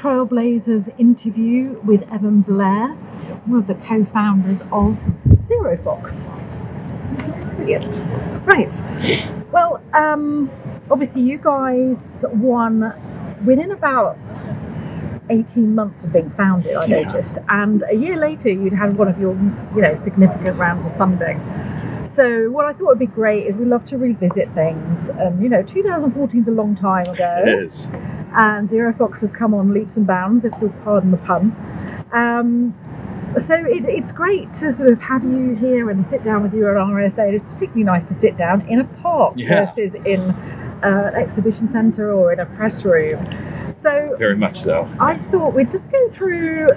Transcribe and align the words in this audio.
Trailblazers 0.00 0.98
interview 0.98 1.78
with 1.84 2.10
Evan 2.10 2.40
Blair, 2.40 2.88
one 3.44 3.58
of 3.58 3.66
the 3.66 3.74
co 3.74 4.02
founders 4.02 4.62
of 4.72 4.98
ZeroFox. 5.44 6.24
Brilliant. 7.56 8.02
Right. 8.46 8.82
Well, 9.52 9.82
um, 9.92 10.50
obviously, 10.90 11.20
you 11.20 11.36
guys 11.36 12.24
won 12.32 12.94
within 13.44 13.72
about 13.72 14.16
18 15.28 15.74
months 15.74 16.02
of 16.04 16.14
being 16.14 16.30
founded, 16.30 16.76
I 16.76 16.86
Yeah. 16.86 17.02
noticed. 17.02 17.36
And 17.50 17.84
a 17.86 17.94
year 17.94 18.16
later, 18.16 18.48
you'd 18.48 18.72
had 18.72 18.96
one 18.96 19.08
of 19.08 19.20
your, 19.20 19.36
you 19.76 19.82
know, 19.82 19.96
significant 19.96 20.58
rounds 20.58 20.86
of 20.86 20.96
funding. 20.96 21.38
So 22.06 22.50
what 22.50 22.64
I 22.64 22.72
thought 22.72 22.88
would 22.88 22.98
be 22.98 23.06
great 23.06 23.46
is 23.46 23.58
we 23.58 23.66
love 23.66 23.84
to 23.86 23.98
revisit 23.98 24.48
things. 24.54 25.10
And, 25.10 25.42
you 25.42 25.50
know, 25.50 25.62
2014 25.62 26.40
is 26.40 26.48
a 26.48 26.52
long 26.52 26.74
time 26.74 27.06
ago. 27.06 27.42
It 27.44 27.48
is. 27.48 27.94
And 28.36 28.68
Zero 28.68 28.92
Fox 28.92 29.20
has 29.22 29.32
come 29.32 29.54
on 29.54 29.72
leaps 29.74 29.96
and 29.96 30.06
bounds, 30.06 30.44
if 30.44 30.52
you'll 30.60 30.70
pardon 30.84 31.10
the 31.10 31.16
pun. 31.18 31.54
Um, 32.12 32.74
so 33.38 33.54
it, 33.54 33.84
it's 33.84 34.12
great 34.12 34.52
to 34.54 34.72
sort 34.72 34.90
of 34.90 35.00
have 35.00 35.22
you 35.24 35.54
here 35.54 35.90
and 35.90 36.04
sit 36.04 36.24
down 36.24 36.42
with 36.42 36.52
you 36.54 36.68
at 36.68 36.74
RSA. 36.76 37.32
It's 37.34 37.44
particularly 37.44 37.84
nice 37.84 38.08
to 38.08 38.14
sit 38.14 38.36
down 38.36 38.62
in 38.68 38.80
a 38.80 38.84
park 38.84 39.34
Yeah. 39.36 39.60
versus 39.64 39.94
in 39.94 40.20
uh, 40.20 41.10
an 41.12 41.14
exhibition 41.14 41.68
centre 41.68 42.12
or 42.12 42.32
in 42.32 42.40
a 42.40 42.46
press 42.46 42.84
room. 42.84 43.24
So 43.72 44.16
Very 44.18 44.36
much 44.36 44.58
so. 44.60 44.86
I 44.98 45.16
thought 45.16 45.54
we'd 45.54 45.70
just 45.70 45.90
go 45.92 46.08
through, 46.10 46.68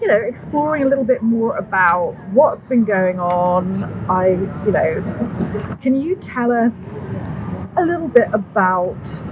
you 0.00 0.06
know, 0.06 0.16
exploring 0.18 0.82
a 0.84 0.86
little 0.86 1.04
bit 1.04 1.22
more 1.22 1.56
about 1.56 2.12
what's 2.32 2.64
been 2.64 2.84
going 2.84 3.18
on. 3.18 3.82
I, 4.08 4.28
you 4.66 4.72
know, 4.72 5.78
can 5.82 6.00
you 6.00 6.14
tell 6.16 6.52
us 6.52 7.02
a 7.76 7.84
little 7.84 8.08
bit 8.08 8.28
about 8.32 9.22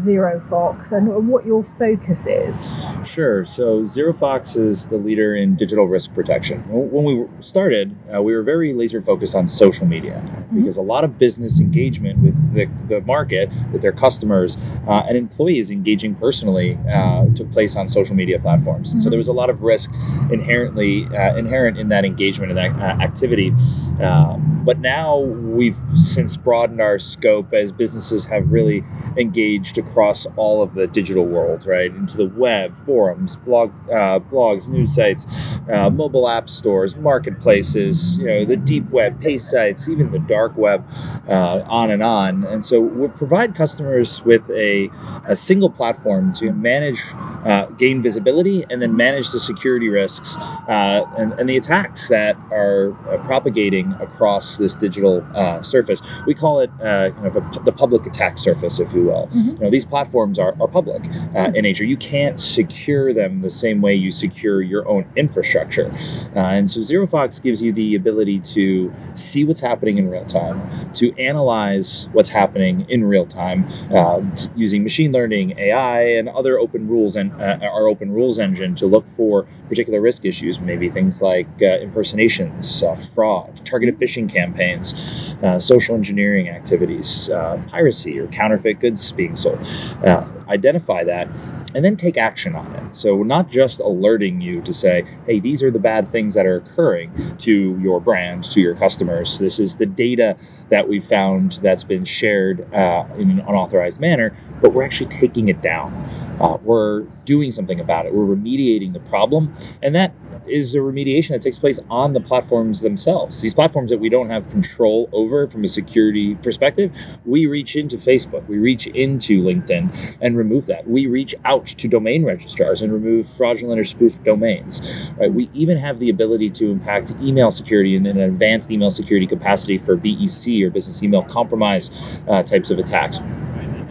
Zero 0.00 0.40
Fox 0.40 0.92
and 0.92 1.28
what 1.28 1.46
your 1.46 1.64
focus 1.78 2.26
is? 2.26 2.70
Sure. 3.04 3.44
So 3.44 3.84
Zero 3.84 4.12
Fox 4.12 4.56
is 4.56 4.86
the 4.86 4.96
leader 4.96 5.34
in 5.34 5.56
digital 5.56 5.86
risk 5.86 6.14
protection. 6.14 6.62
When 6.68 7.04
we 7.04 7.26
started, 7.40 7.94
uh, 8.14 8.22
we 8.22 8.34
were 8.34 8.42
very 8.42 8.72
laser 8.72 9.00
focused 9.00 9.34
on 9.34 9.48
social 9.48 9.86
media 9.86 10.22
because 10.52 10.76
a 10.76 10.82
lot 10.82 11.04
of 11.04 11.18
business 11.18 11.60
engagement 11.60 12.18
with 12.18 12.54
the, 12.54 12.68
the 12.88 13.00
market, 13.02 13.50
with 13.72 13.82
their 13.82 13.92
customers, 13.92 14.56
uh, 14.86 15.04
and 15.08 15.16
employees 15.16 15.70
engaging 15.70 16.14
personally 16.14 16.78
uh, 16.90 17.26
took 17.34 17.50
place 17.52 17.76
on 17.76 17.88
social 17.88 18.16
media 18.16 18.38
platforms. 18.38 18.92
And 18.92 19.02
so 19.02 19.10
there 19.10 19.18
was 19.18 19.28
a 19.28 19.32
lot 19.32 19.50
of 19.50 19.62
risk 19.62 19.90
inherently 20.30 21.06
uh, 21.06 21.36
inherent 21.36 21.78
in 21.78 21.90
that 21.90 22.04
engagement 22.04 22.50
and 22.50 22.58
that 22.58 22.80
uh, 22.80 23.02
activity. 23.02 23.52
Um, 24.00 24.62
but 24.64 24.78
now 24.78 25.18
we've 25.18 25.78
since 25.94 26.36
broadened 26.36 26.80
our 26.80 26.98
scope 26.98 27.52
as 27.52 27.72
businesses 27.72 28.24
have 28.26 28.50
really 28.50 28.84
engaged 29.16 29.78
across 29.90 30.26
all 30.36 30.62
of 30.62 30.74
the 30.74 30.86
digital 30.86 31.26
world, 31.26 31.66
right, 31.66 31.92
into 31.94 32.16
the 32.16 32.26
web, 32.26 32.76
forums, 32.76 33.36
blog, 33.36 33.72
uh, 33.90 34.20
blogs, 34.20 34.68
news 34.68 34.94
sites, 34.94 35.26
uh, 35.68 35.90
mobile 35.90 36.28
app 36.28 36.48
stores, 36.48 36.96
marketplaces, 36.96 38.18
you 38.18 38.26
know, 38.26 38.44
the 38.44 38.56
deep 38.56 38.88
web, 38.90 39.20
pay 39.20 39.38
sites, 39.38 39.88
even 39.88 40.10
the 40.12 40.18
dark 40.18 40.56
web, 40.56 40.84
uh, 41.28 41.62
on 41.66 41.90
and 41.90 42.02
on. 42.02 42.44
And 42.44 42.64
so 42.64 42.80
we 42.80 43.08
provide 43.08 43.54
customers 43.54 44.24
with 44.24 44.48
a, 44.50 44.90
a 45.26 45.34
single 45.36 45.70
platform 45.70 46.32
to 46.34 46.52
manage, 46.52 47.02
uh, 47.44 47.66
gain 47.66 48.02
visibility, 48.02 48.64
and 48.68 48.80
then 48.80 48.96
manage 48.96 49.30
the 49.30 49.40
security 49.40 49.88
risks 49.88 50.36
uh, 50.36 51.04
and, 51.18 51.32
and 51.34 51.48
the 51.48 51.56
attacks 51.56 52.08
that 52.08 52.36
are 52.50 52.96
uh, 53.08 53.18
propagating 53.24 53.92
across 54.00 54.56
this 54.56 54.76
digital 54.76 55.26
uh, 55.34 55.62
surface. 55.62 56.00
We 56.26 56.34
call 56.34 56.60
it 56.60 56.70
uh, 56.80 57.10
kind 57.10 57.26
of 57.26 57.36
a, 57.36 57.60
the 57.64 57.72
public 57.72 58.06
attack 58.06 58.38
surface, 58.38 58.78
if 58.78 58.92
you 58.92 59.04
will. 59.04 59.28
Mhm. 59.32 59.52
You 59.58 59.58
know, 59.64 59.70
these 59.70 59.79
platforms 59.84 60.38
are, 60.38 60.54
are 60.60 60.68
public 60.68 61.02
uh, 61.34 61.52
in 61.54 61.62
nature. 61.62 61.84
You 61.84 61.96
can't 61.96 62.40
secure 62.40 63.12
them 63.12 63.40
the 63.42 63.50
same 63.50 63.80
way 63.80 63.94
you 63.94 64.12
secure 64.12 64.60
your 64.62 64.88
own 64.88 65.06
infrastructure. 65.16 65.90
Uh, 66.34 66.38
and 66.38 66.70
so 66.70 66.80
ZeroFox 66.80 67.42
gives 67.42 67.62
you 67.62 67.72
the 67.72 67.94
ability 67.96 68.40
to 68.40 68.92
see 69.14 69.44
what's 69.44 69.60
happening 69.60 69.98
in 69.98 70.10
real 70.10 70.24
time, 70.24 70.92
to 70.94 71.16
analyze 71.18 72.08
what's 72.12 72.28
happening 72.28 72.86
in 72.88 73.04
real 73.04 73.26
time 73.26 73.66
uh, 73.94 74.20
using 74.56 74.82
machine 74.82 75.12
learning, 75.12 75.58
AI, 75.58 76.02
and 76.14 76.28
other 76.28 76.58
open 76.58 76.88
rules 76.88 77.16
and 77.16 77.32
uh, 77.32 77.58
our 77.62 77.88
open 77.88 78.12
rules 78.12 78.38
engine 78.38 78.74
to 78.76 78.86
look 78.86 79.08
for 79.16 79.46
particular 79.68 80.00
risk 80.00 80.24
issues, 80.24 80.60
maybe 80.60 80.88
things 80.88 81.22
like 81.22 81.48
uh, 81.62 81.78
impersonations, 81.78 82.82
uh, 82.82 82.94
fraud, 82.94 83.60
targeted 83.64 83.98
phishing 83.98 84.32
campaigns, 84.32 85.36
social 85.58 85.94
engineering 85.94 86.48
activities, 86.48 87.28
piracy, 87.68 88.18
or 88.18 88.26
counterfeit 88.28 88.80
goods 88.80 89.12
being 89.12 89.36
sold. 89.36 89.58
Uh, 90.04 90.26
identify 90.48 91.04
that 91.04 91.28
and 91.74 91.84
then 91.84 91.96
take 91.96 92.16
action 92.16 92.54
on 92.54 92.74
it. 92.74 92.96
So 92.96 93.22
not 93.22 93.48
just 93.48 93.80
alerting 93.80 94.40
you 94.40 94.60
to 94.62 94.72
say, 94.72 95.04
hey, 95.26 95.40
these 95.40 95.62
are 95.62 95.70
the 95.70 95.78
bad 95.78 96.10
things 96.10 96.34
that 96.34 96.46
are 96.46 96.56
occurring 96.56 97.36
to 97.38 97.78
your 97.80 98.00
brand, 98.00 98.44
to 98.52 98.60
your 98.60 98.74
customers. 98.74 99.38
This 99.38 99.60
is 99.60 99.76
the 99.76 99.86
data 99.86 100.36
that 100.68 100.88
we 100.88 101.00
found 101.00 101.52
that's 101.62 101.84
been 101.84 102.04
shared 102.04 102.72
uh, 102.74 103.06
in 103.16 103.30
an 103.30 103.40
unauthorized 103.40 104.00
manner, 104.00 104.36
but 104.60 104.72
we're 104.72 104.84
actually 104.84 105.10
taking 105.10 105.48
it 105.48 105.62
down. 105.62 105.92
Uh, 106.40 106.56
we're 106.62 107.02
doing 107.24 107.52
something 107.52 107.80
about 107.80 108.06
it. 108.06 108.14
We're 108.14 108.34
remediating 108.34 108.92
the 108.92 109.00
problem, 109.00 109.54
and 109.82 109.94
that 109.94 110.14
is 110.46 110.74
a 110.74 110.78
remediation 110.78 111.28
that 111.28 111.42
takes 111.42 111.58
place 111.58 111.78
on 111.90 112.12
the 112.12 112.20
platforms 112.20 112.80
themselves. 112.80 113.40
These 113.40 113.54
platforms 113.54 113.90
that 113.90 113.98
we 113.98 114.08
don't 114.08 114.30
have 114.30 114.50
control 114.50 115.08
over 115.12 115.46
from 115.46 115.62
a 115.62 115.68
security 115.68 116.34
perspective, 116.34 116.92
we 117.24 117.46
reach 117.46 117.76
into 117.76 117.98
Facebook, 117.98 118.46
we 118.48 118.58
reach 118.58 118.86
into 118.86 119.42
LinkedIn 119.42 119.59
and 119.68 120.36
remove 120.36 120.66
that. 120.66 120.88
We 120.88 121.06
reach 121.06 121.34
out 121.44 121.66
to 121.66 121.88
domain 121.88 122.24
registrars 122.24 122.82
and 122.82 122.92
remove 122.92 123.28
fraudulent 123.28 123.80
or 123.80 123.84
spoofed 123.84 124.24
domains. 124.24 125.12
Right? 125.16 125.32
We 125.32 125.50
even 125.52 125.78
have 125.78 125.98
the 125.98 126.10
ability 126.10 126.50
to 126.50 126.70
impact 126.70 127.12
email 127.22 127.50
security 127.50 127.96
in 127.96 128.06
an 128.06 128.18
advanced 128.18 128.70
email 128.70 128.90
security 128.90 129.26
capacity 129.26 129.78
for 129.78 129.96
BEC 129.96 130.62
or 130.62 130.70
business 130.70 131.02
email 131.02 131.22
compromise 131.22 131.90
uh, 132.28 132.42
types 132.42 132.70
of 132.70 132.78
attacks. 132.78 133.20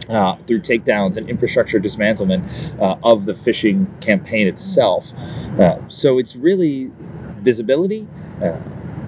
Uh, 0.08 0.34
through 0.48 0.60
takedowns 0.60 1.16
and 1.16 1.30
infrastructure 1.30 1.78
dismantlement 1.78 2.76
uh, 2.80 2.96
of 3.04 3.26
the 3.26 3.32
phishing 3.32 3.86
campaign 4.00 4.48
itself. 4.48 5.12
Uh, 5.56 5.78
so 5.88 6.18
it's 6.18 6.34
really 6.34 6.90
visibility 7.38 8.08
uh, 8.42 8.58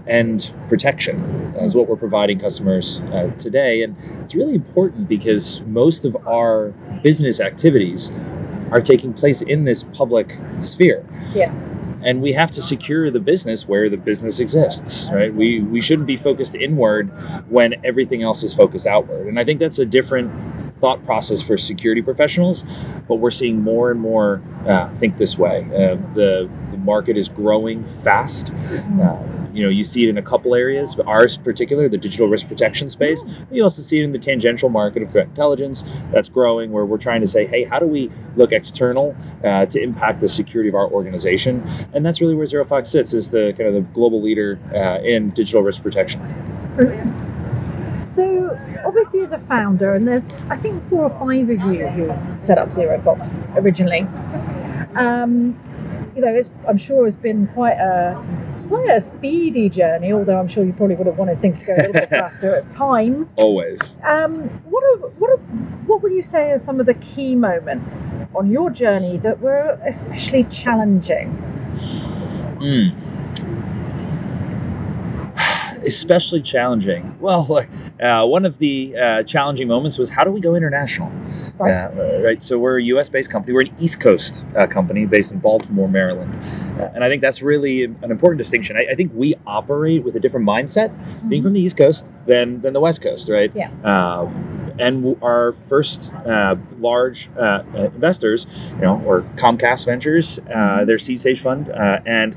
and 0.06 0.52
protection 0.68 1.16
is 1.56 1.74
what 1.74 1.88
we're 1.88 1.96
providing 1.96 2.38
customers 2.38 3.00
uh, 3.00 3.30
today. 3.38 3.82
And 3.82 3.96
it's 4.24 4.34
really 4.34 4.54
important 4.54 5.08
because 5.08 5.60
most 5.62 6.04
of 6.04 6.16
our 6.26 6.68
business 7.02 7.40
activities 7.40 8.10
are 8.70 8.80
taking 8.80 9.12
place 9.12 9.42
in 9.42 9.64
this 9.64 9.82
public 9.82 10.36
sphere. 10.60 11.04
Yeah. 11.34 11.52
And 12.04 12.20
we 12.20 12.32
have 12.32 12.50
to 12.52 12.62
secure 12.62 13.12
the 13.12 13.20
business 13.20 13.68
where 13.68 13.88
the 13.88 13.96
business 13.96 14.40
exists, 14.40 15.08
right? 15.12 15.32
We 15.32 15.60
we 15.60 15.80
shouldn't 15.80 16.08
be 16.08 16.16
focused 16.16 16.56
inward 16.56 17.10
when 17.48 17.84
everything 17.84 18.24
else 18.24 18.42
is 18.42 18.54
focused 18.54 18.88
outward. 18.88 19.28
And 19.28 19.38
I 19.38 19.44
think 19.44 19.60
that's 19.60 19.78
a 19.78 19.86
different 19.86 20.32
thought 20.80 21.04
process 21.04 21.40
for 21.40 21.56
security 21.56 22.02
professionals, 22.02 22.64
but 23.06 23.16
we're 23.16 23.30
seeing 23.30 23.62
more 23.62 23.92
and 23.92 24.00
more 24.00 24.42
uh, 24.66 24.88
think 24.96 25.16
this 25.16 25.38
way. 25.38 25.62
Uh, 25.62 25.94
the 26.14 26.50
the 26.72 26.76
market 26.76 27.16
is 27.16 27.28
growing 27.28 27.84
fast. 27.84 28.50
Uh, 28.50 29.22
you 29.52 29.62
know, 29.62 29.68
you 29.68 29.84
see 29.84 30.04
it 30.04 30.08
in 30.08 30.18
a 30.18 30.22
couple 30.22 30.54
areas, 30.54 30.94
but 30.94 31.06
ours 31.06 31.36
in 31.36 31.44
particular, 31.44 31.88
the 31.88 31.98
digital 31.98 32.28
risk 32.28 32.48
protection 32.48 32.88
space. 32.88 33.24
You 33.50 33.64
also 33.64 33.82
see 33.82 34.00
it 34.00 34.04
in 34.04 34.12
the 34.12 34.18
tangential 34.18 34.68
market 34.68 35.02
of 35.02 35.10
threat 35.10 35.28
intelligence 35.28 35.84
that's 36.10 36.28
growing, 36.28 36.72
where 36.72 36.84
we're 36.84 36.98
trying 36.98 37.20
to 37.20 37.26
say, 37.26 37.46
hey, 37.46 37.64
how 37.64 37.78
do 37.78 37.86
we 37.86 38.10
look 38.36 38.52
external 38.52 39.16
uh, 39.44 39.66
to 39.66 39.82
impact 39.82 40.20
the 40.20 40.28
security 40.28 40.68
of 40.68 40.74
our 40.74 40.88
organization? 40.88 41.62
And 41.92 42.04
that's 42.04 42.20
really 42.20 42.34
where 42.34 42.46
ZeroFox 42.46 42.86
sits, 42.86 43.14
is 43.14 43.30
the 43.30 43.54
kind 43.56 43.68
of 43.68 43.74
the 43.74 43.80
global 43.80 44.22
leader 44.22 44.58
uh, 44.74 45.00
in 45.02 45.30
digital 45.30 45.62
risk 45.62 45.82
protection. 45.82 46.20
Brilliant. 46.74 48.10
So, 48.10 48.58
obviously, 48.84 49.20
as 49.20 49.32
a 49.32 49.38
founder, 49.38 49.94
and 49.94 50.06
there's 50.06 50.28
I 50.50 50.56
think 50.56 50.86
four 50.90 51.04
or 51.04 51.10
five 51.10 51.48
of 51.48 51.72
you 51.72 51.86
who 51.86 52.38
set 52.38 52.58
up 52.58 52.72
Zero 52.72 52.98
Fox 52.98 53.40
originally. 53.54 54.06
Um, 54.94 55.58
you 56.14 56.20
know, 56.20 56.38
I'm 56.68 56.76
sure 56.76 57.06
it's 57.06 57.16
been 57.16 57.46
quite 57.46 57.78
a 57.78 58.22
quite 58.72 58.96
a 58.96 59.00
speedy 59.00 59.68
journey. 59.68 60.12
Although 60.12 60.38
I'm 60.38 60.48
sure 60.48 60.64
you 60.64 60.72
probably 60.72 60.96
would 60.96 61.06
have 61.06 61.18
wanted 61.18 61.40
things 61.40 61.58
to 61.58 61.66
go 61.66 61.74
a 61.74 61.76
little 61.76 61.92
bit 61.92 62.08
faster 62.22 62.56
at 62.56 62.70
times. 62.70 63.34
Always. 63.36 63.98
Um, 64.02 64.48
what 64.64 64.82
are, 64.82 65.08
what 65.08 65.30
are, 65.30 65.42
what 65.86 66.02
would 66.02 66.12
you 66.12 66.22
say 66.22 66.52
are 66.52 66.58
some 66.58 66.80
of 66.80 66.86
the 66.86 66.94
key 66.94 67.34
moments 67.34 68.16
on 68.34 68.50
your 68.50 68.70
journey 68.70 69.18
that 69.18 69.40
were 69.40 69.78
especially 69.84 70.44
challenging? 70.44 71.28
Mm. 72.60 72.94
Especially 75.86 76.42
challenging. 76.42 77.10
Well, 77.22 77.46
look, 77.48 77.68
uh, 78.00 78.26
one 78.26 78.44
of 78.44 78.58
the 78.58 78.96
uh, 78.96 79.22
challenging 79.22 79.68
moments 79.68 79.96
was 79.96 80.10
how 80.10 80.24
do 80.24 80.32
we 80.32 80.40
go 80.40 80.56
international? 80.56 81.08
Right. 81.56 81.70
Uh, 81.70 82.20
right. 82.20 82.42
So 82.42 82.58
we're 82.58 82.80
a 82.80 82.82
U.S.-based 82.82 83.30
company. 83.30 83.54
We're 83.54 83.66
an 83.66 83.74
East 83.78 84.00
Coast 84.00 84.44
uh, 84.56 84.66
company 84.66 85.06
based 85.06 85.30
in 85.30 85.38
Baltimore, 85.38 85.88
Maryland, 85.88 86.34
uh, 86.80 86.90
and 86.94 87.04
I 87.04 87.08
think 87.08 87.22
that's 87.22 87.40
really 87.42 87.84
an 87.84 88.10
important 88.10 88.38
distinction. 88.38 88.76
I, 88.76 88.88
I 88.90 88.94
think 88.96 89.12
we 89.14 89.36
operate 89.46 90.02
with 90.02 90.16
a 90.16 90.20
different 90.20 90.46
mindset, 90.48 90.90
being 91.28 91.44
from 91.44 91.52
the 91.52 91.60
East 91.60 91.76
Coast 91.76 92.12
than 92.26 92.60
than 92.60 92.72
the 92.72 92.80
West 92.80 93.02
Coast, 93.02 93.30
right? 93.30 93.52
Yeah. 93.54 93.70
Um, 93.84 94.51
and 94.78 95.16
our 95.22 95.52
first 95.52 96.12
uh, 96.12 96.56
large 96.78 97.28
uh, 97.38 97.62
investors, 97.74 98.46
you 98.72 98.82
know, 98.82 98.96
were 98.96 99.22
Comcast 99.36 99.86
Ventures, 99.86 100.38
uh, 100.52 100.84
their 100.84 100.98
seed 100.98 101.20
stage 101.20 101.40
fund, 101.40 101.70
uh, 101.70 102.00
and 102.06 102.36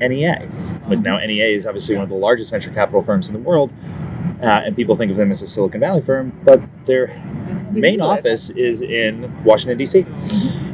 NEA. 0.00 0.50
But 0.88 1.00
now 1.00 1.18
NEA 1.18 1.56
is 1.56 1.66
obviously 1.66 1.94
one 1.94 2.04
of 2.04 2.10
the 2.10 2.16
largest 2.16 2.50
venture 2.50 2.70
capital 2.70 3.02
firms 3.02 3.28
in 3.28 3.34
the 3.34 3.40
world, 3.40 3.72
and 4.40 4.76
people 4.76 4.96
think 4.96 5.10
of 5.10 5.16
them 5.16 5.30
as 5.30 5.42
a 5.42 5.46
Silicon 5.46 5.80
Valley 5.80 6.00
firm, 6.00 6.38
but 6.44 6.60
their 6.86 7.08
main 7.70 8.00
office 8.00 8.50
is 8.50 8.82
in 8.82 9.44
Washington 9.44 9.78
D.C. 9.78 10.06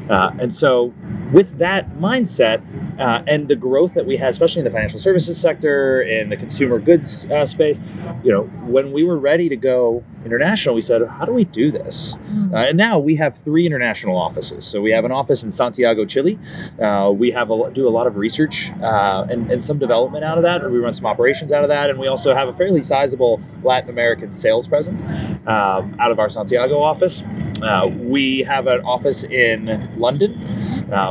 and 0.08 0.52
so, 0.52 0.92
with 1.32 1.58
that 1.58 1.90
mindset, 1.94 2.62
uh, 2.98 3.22
and 3.26 3.48
the 3.48 3.56
growth 3.56 3.94
that 3.94 4.06
we 4.06 4.16
had, 4.16 4.30
especially 4.30 4.60
in 4.60 4.64
the 4.64 4.70
financial 4.70 4.98
services 4.98 5.40
sector, 5.40 6.00
and 6.00 6.30
the 6.30 6.36
consumer 6.36 6.78
goods 6.78 7.30
uh, 7.30 7.46
space, 7.46 7.80
you 8.22 8.32
know, 8.32 8.42
when 8.42 8.92
we 8.92 9.04
were 9.04 9.18
ready 9.18 9.48
to 9.48 9.56
go 9.56 10.04
international, 10.24 10.74
we 10.74 10.80
said, 10.80 11.06
how 11.06 11.24
do 11.24 11.32
we 11.32 11.44
do 11.44 11.70
this? 11.70 12.16
Mm. 12.16 12.52
Uh, 12.52 12.56
and 12.56 12.76
now 12.76 12.98
we 12.98 13.16
have 13.16 13.38
three 13.38 13.66
international 13.66 14.16
offices. 14.16 14.66
So 14.66 14.80
we 14.80 14.92
have 14.92 15.04
an 15.04 15.12
office 15.12 15.44
in 15.44 15.50
Santiago, 15.50 16.04
Chile. 16.04 16.38
Uh, 16.80 17.10
we 17.14 17.30
have 17.30 17.50
a, 17.50 17.70
do 17.70 17.88
a 17.88 17.90
lot 17.90 18.06
of 18.06 18.16
research 18.16 18.70
uh, 18.82 19.26
and, 19.30 19.50
and 19.50 19.64
some 19.64 19.78
development 19.78 20.24
out 20.24 20.36
of 20.36 20.44
that, 20.44 20.62
and 20.62 20.72
we 20.72 20.78
run 20.78 20.92
some 20.92 21.06
operations 21.06 21.52
out 21.52 21.62
of 21.62 21.70
that, 21.70 21.90
and 21.90 21.98
we 21.98 22.08
also 22.08 22.34
have 22.34 22.48
a 22.48 22.52
fairly 22.52 22.82
sizable 22.82 23.40
Latin 23.62 23.90
American 23.90 24.30
sales 24.30 24.68
presence 24.68 25.04
um, 25.46 25.96
out 25.98 26.10
of 26.10 26.18
our 26.18 26.28
Santiago 26.28 26.82
office. 26.82 27.22
Uh, 27.62 27.88
we 27.90 28.40
have 28.40 28.66
an 28.66 28.80
office 28.84 29.24
in 29.24 29.98
London, 29.98 30.32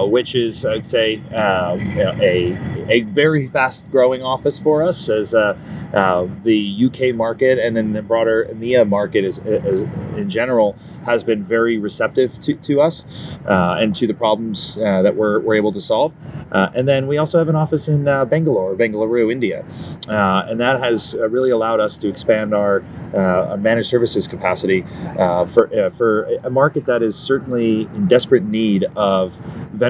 which 0.09 0.35
is, 0.35 0.65
I'd 0.65 0.85
say, 0.85 1.21
a, 1.31 2.57
a 2.89 3.01
very 3.03 3.47
fast 3.47 3.91
growing 3.91 4.23
office 4.23 4.59
for 4.59 4.83
us 4.83 5.09
as 5.09 5.33
uh, 5.33 5.57
uh, 5.93 6.27
the 6.43 6.85
UK 6.85 7.15
market 7.15 7.59
and 7.59 7.75
then 7.75 7.91
the 7.91 8.01
broader 8.01 8.47
EMEA 8.51 8.87
market 8.87 9.23
is, 9.23 9.37
is 9.39 9.83
in 10.17 10.29
general 10.29 10.75
has 11.05 11.23
been 11.23 11.43
very 11.43 11.77
receptive 11.77 12.39
to, 12.39 12.55
to 12.55 12.81
us 12.81 13.37
uh, 13.47 13.77
and 13.79 13.95
to 13.95 14.07
the 14.07 14.13
problems 14.13 14.77
uh, 14.77 15.03
that 15.03 15.15
we're, 15.15 15.39
we're 15.39 15.55
able 15.55 15.71
to 15.71 15.81
solve. 15.81 16.13
Uh, 16.51 16.69
and 16.75 16.87
then 16.87 17.07
we 17.07 17.17
also 17.17 17.37
have 17.37 17.49
an 17.49 17.55
office 17.55 17.87
in 17.87 18.07
uh, 18.07 18.25
Bangalore, 18.25 18.75
Bengaluru, 18.75 19.31
India. 19.31 19.63
and 20.07 20.59
that 20.59 20.79
has 20.79 21.15
really 21.15 21.51
allowed 21.51 21.79
us 21.79 21.99
to 21.99 22.09
expand 22.09 22.53
our 22.53 22.81
managed 23.57 23.89
services 23.89 24.27
capacity 24.27 24.81
for, 24.81 25.91
for 25.95 26.23
a 26.43 26.49
market 26.49 26.85
that 26.85 27.01
is 27.03 27.15
certainly 27.15 27.81
in 27.81 28.07
desperate 28.07 28.43
need 28.43 28.85
of 28.95 29.39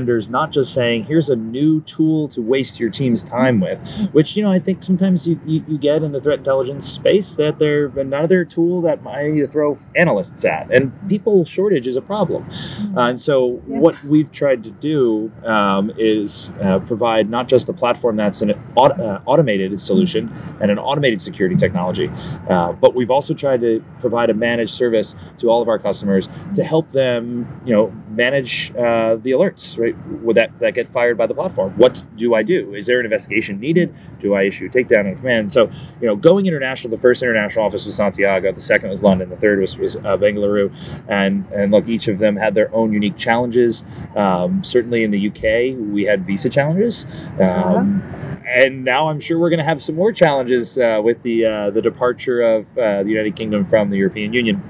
vendors 0.09 0.29
not 0.29 0.51
just 0.51 0.73
saying, 0.73 1.03
here's 1.03 1.29
a 1.29 1.35
new 1.35 1.81
tool 1.81 2.27
to 2.29 2.41
waste 2.41 2.79
your 2.79 2.89
team's 2.89 3.23
time 3.23 3.59
with, 3.59 3.79
which, 4.11 4.35
you 4.35 4.43
know, 4.43 4.51
I 4.51 4.59
think 4.59 4.83
sometimes 4.83 5.27
you, 5.27 5.39
you, 5.45 5.63
you 5.67 5.77
get 5.77 6.03
in 6.03 6.11
the 6.11 6.21
threat 6.21 6.39
intelligence 6.39 6.87
space 6.87 7.35
that 7.35 7.59
they're 7.59 7.85
another 7.85 8.43
tool 8.45 8.81
that 8.81 9.05
I 9.05 9.45
throw 9.45 9.77
analysts 9.95 10.45
at. 10.45 10.71
And 10.71 10.91
people 11.07 11.45
shortage 11.45 11.85
is 11.85 11.95
a 11.95 12.01
problem. 12.01 12.47
Uh, 12.95 13.09
and 13.09 13.19
so, 13.19 13.61
yeah. 13.67 13.79
what 13.79 14.03
we've 14.03 14.31
tried 14.31 14.63
to 14.63 14.71
do 14.71 15.31
um, 15.45 15.91
is 15.97 16.51
uh, 16.61 16.79
provide 16.79 17.29
not 17.29 17.47
just 17.47 17.69
a 17.69 17.73
platform 17.73 18.15
that's 18.15 18.41
an 18.41 18.51
aut- 18.75 18.99
uh, 18.99 19.21
automated 19.25 19.79
solution 19.79 20.33
and 20.59 20.71
an 20.71 20.79
automated 20.79 21.21
security 21.21 21.55
technology, 21.55 22.09
uh, 22.49 22.73
but 22.73 22.95
we've 22.95 23.11
also 23.11 23.33
tried 23.33 23.61
to 23.61 23.83
provide 23.99 24.29
a 24.29 24.33
managed 24.33 24.71
service 24.71 25.15
to 25.37 25.49
all 25.49 25.61
of 25.61 25.67
our 25.67 25.79
customers 25.79 26.27
to 26.55 26.63
help 26.63 26.91
them, 26.91 27.61
you 27.65 27.73
know, 27.73 27.93
manage 28.09 28.71
uh, 28.71 29.15
the 29.15 29.31
alerts, 29.31 29.77
right? 29.77 29.95
Would 30.07 30.37
that 30.37 30.59
that 30.59 30.73
get 30.73 30.89
fired 30.89 31.17
by 31.17 31.27
the 31.27 31.33
platform? 31.33 31.73
What 31.77 32.03
do 32.15 32.33
I 32.33 32.43
do? 32.43 32.73
Is 32.73 32.87
there 32.87 32.99
an 32.99 33.05
investigation 33.05 33.59
needed? 33.59 33.93
Do 34.19 34.33
I 34.33 34.43
issue 34.43 34.65
a 34.65 34.69
takedown 34.69 35.09
on 35.09 35.15
command? 35.15 35.51
So, 35.51 35.71
you 36.01 36.07
know, 36.07 36.15
going 36.15 36.45
international, 36.45 36.91
the 36.91 37.01
first 37.01 37.21
international 37.21 37.65
office 37.65 37.85
was 37.85 37.95
Santiago, 37.95 38.51
the 38.51 38.61
second 38.61 38.89
was 38.89 39.03
London, 39.03 39.29
the 39.29 39.37
third 39.37 39.59
was, 39.59 39.77
was 39.77 39.95
uh, 39.95 40.17
Bengaluru, 40.17 40.73
and 41.07 41.45
and 41.53 41.71
look, 41.71 41.87
each 41.87 42.07
of 42.07 42.19
them 42.19 42.35
had 42.35 42.55
their 42.55 42.73
own 42.73 42.93
unique 42.93 43.17
challenges. 43.17 43.83
Um, 44.15 44.63
certainly 44.63 45.03
in 45.03 45.11
the 45.11 45.29
UK, 45.29 45.77
we 45.77 46.05
had 46.05 46.25
visa 46.25 46.49
challenges. 46.49 47.05
Um, 47.39 48.01
and 48.49 48.83
now 48.83 49.09
I'm 49.09 49.19
sure 49.19 49.37
we're 49.37 49.51
going 49.51 49.59
to 49.59 49.65
have 49.65 49.83
some 49.83 49.95
more 49.95 50.11
challenges 50.11 50.77
uh, 50.77 51.01
with 51.03 51.21
the 51.21 51.45
uh, 51.45 51.69
the 51.69 51.81
departure 51.81 52.41
of 52.41 52.77
uh, 52.77 53.03
the 53.03 53.09
United 53.09 53.35
Kingdom 53.35 53.65
from 53.65 53.89
the 53.89 53.97
European 53.97 54.33
Union. 54.33 54.61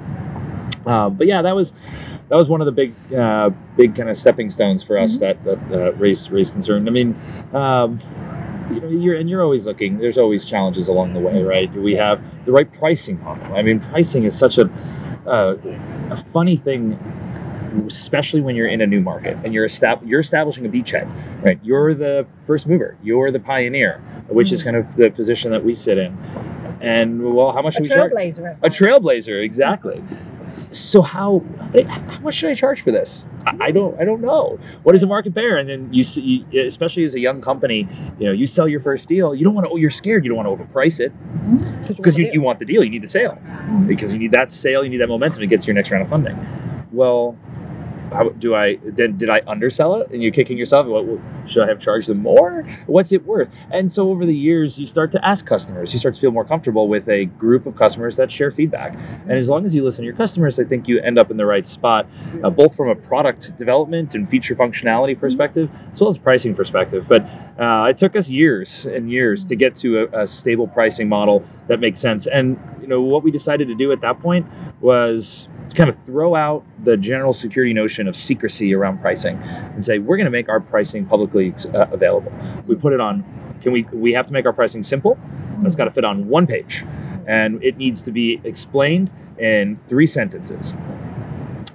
Um, 0.85 1.15
but 1.15 1.27
yeah, 1.27 1.43
that 1.43 1.55
was 1.55 1.73
that 2.29 2.35
was 2.35 2.47
one 2.47 2.61
of 2.61 2.65
the 2.65 2.71
big 2.71 2.93
uh, 3.13 3.49
big 3.75 3.95
kind 3.95 4.09
of 4.09 4.17
stepping 4.17 4.49
stones 4.49 4.83
for 4.83 4.97
us 4.97 5.17
mm-hmm. 5.17 5.43
that 5.45 5.69
that 5.69 5.87
uh, 5.87 5.93
raised 5.93 6.31
raised 6.31 6.53
concern. 6.53 6.87
I 6.87 6.91
mean. 6.91 7.15
Um, 7.53 7.99
you 8.71 8.81
know, 8.81 8.87
you're 8.87 9.15
and 9.15 9.27
you're 9.27 9.41
always 9.41 9.65
looking. 9.65 9.97
There's 9.97 10.19
always 10.19 10.45
challenges 10.45 10.89
along 10.89 11.13
the 11.13 11.19
way, 11.19 11.41
right? 11.41 11.73
Do 11.73 11.81
We 11.81 11.95
have 11.95 12.45
the 12.45 12.51
right 12.51 12.71
pricing 12.71 13.19
model. 13.23 13.55
I 13.55 13.63
mean, 13.63 13.79
pricing 13.79 14.25
is 14.25 14.37
such 14.37 14.59
a 14.59 14.69
uh, 15.25 15.55
a 16.11 16.15
funny 16.15 16.55
thing 16.55 16.99
especially 17.87 18.41
when 18.41 18.55
you're 18.55 18.67
in 18.67 18.81
a 18.81 18.87
new 18.87 19.01
market 19.01 19.37
and 19.43 19.53
you're 19.53 19.67
estab- 19.67 20.07
you're 20.07 20.19
establishing 20.19 20.65
a 20.65 20.69
beachhead, 20.69 21.09
right? 21.43 21.59
You're 21.63 21.93
the 21.93 22.25
first 22.45 22.67
mover, 22.67 22.97
you're 23.03 23.31
the 23.31 23.39
pioneer, 23.39 23.99
which 24.27 24.51
is 24.51 24.61
mm. 24.61 24.65
kind 24.65 24.77
of 24.77 24.95
the 24.95 25.11
position 25.11 25.51
that 25.51 25.63
we 25.63 25.75
sit 25.75 25.97
in. 25.97 26.17
And 26.81 27.35
well, 27.35 27.51
how 27.51 27.61
much 27.61 27.75
a 27.75 27.79
do 27.79 27.83
we 27.83 27.89
charge? 27.89 28.11
A 28.63 28.69
trailblazer, 28.69 29.43
exactly. 29.43 30.03
So 30.59 31.01
how 31.01 31.43
eh, 31.73 31.83
how 31.83 32.19
much 32.19 32.35
should 32.35 32.49
I 32.49 32.53
charge 32.53 32.81
for 32.81 32.91
this? 32.91 33.25
I, 33.45 33.71
don't 33.71 33.99
I 33.99 34.05
don't 34.05 34.21
know. 34.21 34.59
What 34.83 34.93
does 34.93 35.01
the 35.01 35.07
market 35.07 35.33
bear? 35.33 35.57
And 35.57 35.69
then 35.69 35.93
you 35.93 36.03
see, 36.03 36.45
especially 36.55 37.03
as 37.03 37.15
a 37.15 37.19
young 37.19 37.41
company, 37.41 37.87
you 38.19 38.25
know, 38.27 38.31
you 38.31 38.45
sell 38.47 38.67
your 38.67 38.79
first 38.79 39.07
deal. 39.07 39.33
You 39.33 39.43
don't 39.43 39.55
want 39.55 39.67
to. 39.67 39.73
Oh, 39.73 39.77
you're 39.77 39.89
scared. 39.89 40.25
You 40.25 40.29
don't 40.29 40.43
want 40.43 40.59
to 40.59 40.63
overprice 40.63 40.99
it 40.99 41.11
mm-hmm. 41.13 41.93
because 41.93 42.17
you, 42.17 42.29
you, 42.31 42.41
want 42.41 42.59
the 42.59 42.65
deal. 42.65 42.83
You 42.83 42.89
need 42.89 43.03
the 43.03 43.07
sale 43.07 43.31
mm-hmm. 43.31 43.87
because 43.87 44.13
you 44.13 44.19
need 44.19 44.31
that 44.31 44.51
sale. 44.51 44.83
You 44.83 44.89
need 44.89 45.01
that 45.01 45.09
momentum 45.09 45.41
to 45.41 45.47
get 45.47 45.61
to 45.61 45.67
your 45.67 45.75
next 45.75 45.91
round 45.91 46.03
of 46.03 46.09
funding. 46.09 46.37
Well, 46.91 47.37
how 48.11 48.29
do 48.29 48.55
I 48.55 48.79
then 48.83 49.17
did 49.17 49.29
I 49.29 49.41
undersell 49.47 50.01
it? 50.01 50.11
And 50.11 50.21
you're 50.21 50.31
kicking 50.31 50.57
yourself. 50.57 50.87
What, 50.87 51.05
should 51.47 51.63
I 51.63 51.67
have 51.67 51.79
charged 51.79 52.07
them 52.07 52.19
more? 52.19 52.63
What's 52.87 53.11
it 53.11 53.25
worth? 53.25 53.55
And 53.71 53.91
so 53.91 54.09
over 54.09 54.25
the 54.25 54.35
years, 54.35 54.77
you 54.79 54.85
start 54.85 55.11
to 55.13 55.25
ask 55.25 55.45
customers. 55.45 55.93
You 55.93 55.99
start 55.99 56.15
to 56.15 56.21
feel 56.21 56.31
more 56.31 56.45
comfortable 56.45 56.87
with 56.87 57.07
a 57.09 57.25
group 57.25 57.65
of 57.65 57.75
customers 57.75 58.17
that 58.17 58.31
share 58.31 58.51
feedback. 58.51 58.95
And 59.21 59.31
as 59.31 59.49
long 59.49 59.65
as 59.65 59.73
you 59.73 59.83
listen 59.83 60.03
to 60.03 60.07
your 60.07 60.15
customers, 60.15 60.59
I 60.59 60.63
think 60.63 60.87
you 60.87 60.99
end 60.99 61.17
up 61.19 61.31
in 61.31 61.37
the 61.37 61.45
right 61.45 61.65
spot, 61.65 62.07
uh, 62.43 62.49
both 62.49 62.75
from 62.75 62.89
a 62.89 62.95
product 62.95 63.57
development 63.57 64.15
and 64.15 64.29
feature 64.29 64.55
functionality 64.55 65.19
perspective, 65.19 65.69
as 65.91 66.01
well 66.01 66.09
as 66.09 66.17
pricing 66.17 66.55
perspective. 66.55 67.07
But 67.07 67.23
uh, 67.59 67.87
it 67.89 67.97
took 67.97 68.15
us 68.15 68.29
years 68.29 68.85
and 68.85 69.11
years 69.11 69.47
to 69.47 69.55
get 69.55 69.75
to 69.77 70.03
a, 70.03 70.23
a 70.23 70.27
stable 70.27 70.67
pricing 70.67 71.09
model 71.09 71.45
that 71.67 71.79
makes 71.79 71.99
sense. 71.99 72.27
And 72.27 72.59
you 72.81 72.87
know 72.87 73.01
what 73.01 73.23
we 73.23 73.31
decided 73.31 73.67
to 73.67 73.75
do 73.75 73.91
at 73.91 74.01
that 74.01 74.19
point 74.19 74.47
was 74.81 75.49
to 75.69 75.75
kind 75.75 75.89
of 75.89 76.03
throw 76.05 76.35
out 76.35 76.65
the 76.83 76.97
general 76.97 77.33
security 77.33 77.73
notion 77.73 77.98
of 78.07 78.15
secrecy 78.15 78.73
around 78.73 78.99
pricing 78.99 79.37
and 79.41 79.83
say 79.83 79.99
we're 79.99 80.17
going 80.17 80.25
to 80.25 80.31
make 80.31 80.47
our 80.49 80.59
pricing 80.59 81.05
publicly 81.05 81.53
uh, 81.73 81.87
available. 81.91 82.31
We 82.67 82.75
put 82.75 82.93
it 82.93 83.01
on. 83.01 83.25
Can 83.61 83.73
we? 83.73 83.83
We 83.83 84.13
have 84.13 84.27
to 84.27 84.33
make 84.33 84.45
our 84.45 84.53
pricing 84.53 84.83
simple. 84.83 85.19
It's 85.63 85.75
got 85.75 85.85
to 85.85 85.91
fit 85.91 86.05
on 86.05 86.29
one 86.29 86.47
page, 86.47 86.85
and 87.27 87.63
it 87.63 87.77
needs 87.77 88.03
to 88.03 88.11
be 88.11 88.39
explained 88.43 89.11
in 89.37 89.77
three 89.87 90.05
sentences. 90.05 90.73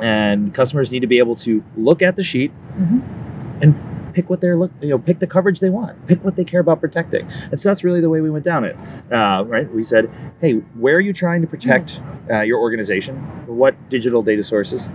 And 0.00 0.52
customers 0.52 0.90
need 0.90 1.00
to 1.00 1.06
be 1.06 1.18
able 1.18 1.36
to 1.36 1.62
look 1.76 2.02
at 2.02 2.16
the 2.16 2.24
sheet 2.24 2.52
mm-hmm. 2.52 3.62
and 3.62 4.14
pick 4.14 4.30
what 4.30 4.40
they're 4.40 4.56
look, 4.56 4.70
you 4.80 4.90
know, 4.90 4.98
pick 4.98 5.18
the 5.18 5.26
coverage 5.26 5.60
they 5.60 5.70
want, 5.70 6.06
pick 6.06 6.24
what 6.24 6.36
they 6.36 6.44
care 6.44 6.60
about 6.60 6.80
protecting. 6.80 7.28
And 7.50 7.60
so 7.60 7.68
that's 7.68 7.84
really 7.84 8.00
the 8.00 8.08
way 8.08 8.20
we 8.20 8.30
went 8.30 8.44
down 8.44 8.64
it. 8.64 8.76
Uh, 9.12 9.44
right? 9.46 9.70
We 9.70 9.82
said, 9.82 10.10
hey, 10.40 10.54
where 10.54 10.96
are 10.96 11.00
you 11.00 11.12
trying 11.12 11.42
to 11.42 11.46
protect 11.46 12.00
uh, 12.30 12.40
your 12.40 12.60
organization? 12.60 13.16
What 13.46 13.88
digital 13.88 14.22
data 14.22 14.42
sources? 14.42 14.88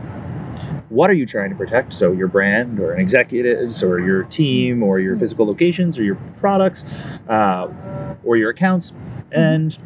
What 0.89 1.09
are 1.09 1.13
you 1.13 1.25
trying 1.25 1.51
to 1.51 1.55
protect? 1.55 1.93
So 1.93 2.11
your 2.11 2.27
brand, 2.27 2.79
or 2.79 2.93
an 2.93 2.99
executives, 2.99 3.83
or 3.83 3.99
your 3.99 4.23
team, 4.23 4.83
or 4.83 4.99
your 4.99 5.17
physical 5.17 5.45
locations, 5.45 5.99
or 5.99 6.03
your 6.03 6.17
products, 6.37 7.19
uh, 7.29 8.17
or 8.23 8.37
your 8.37 8.49
accounts, 8.49 8.91
and 9.31 9.77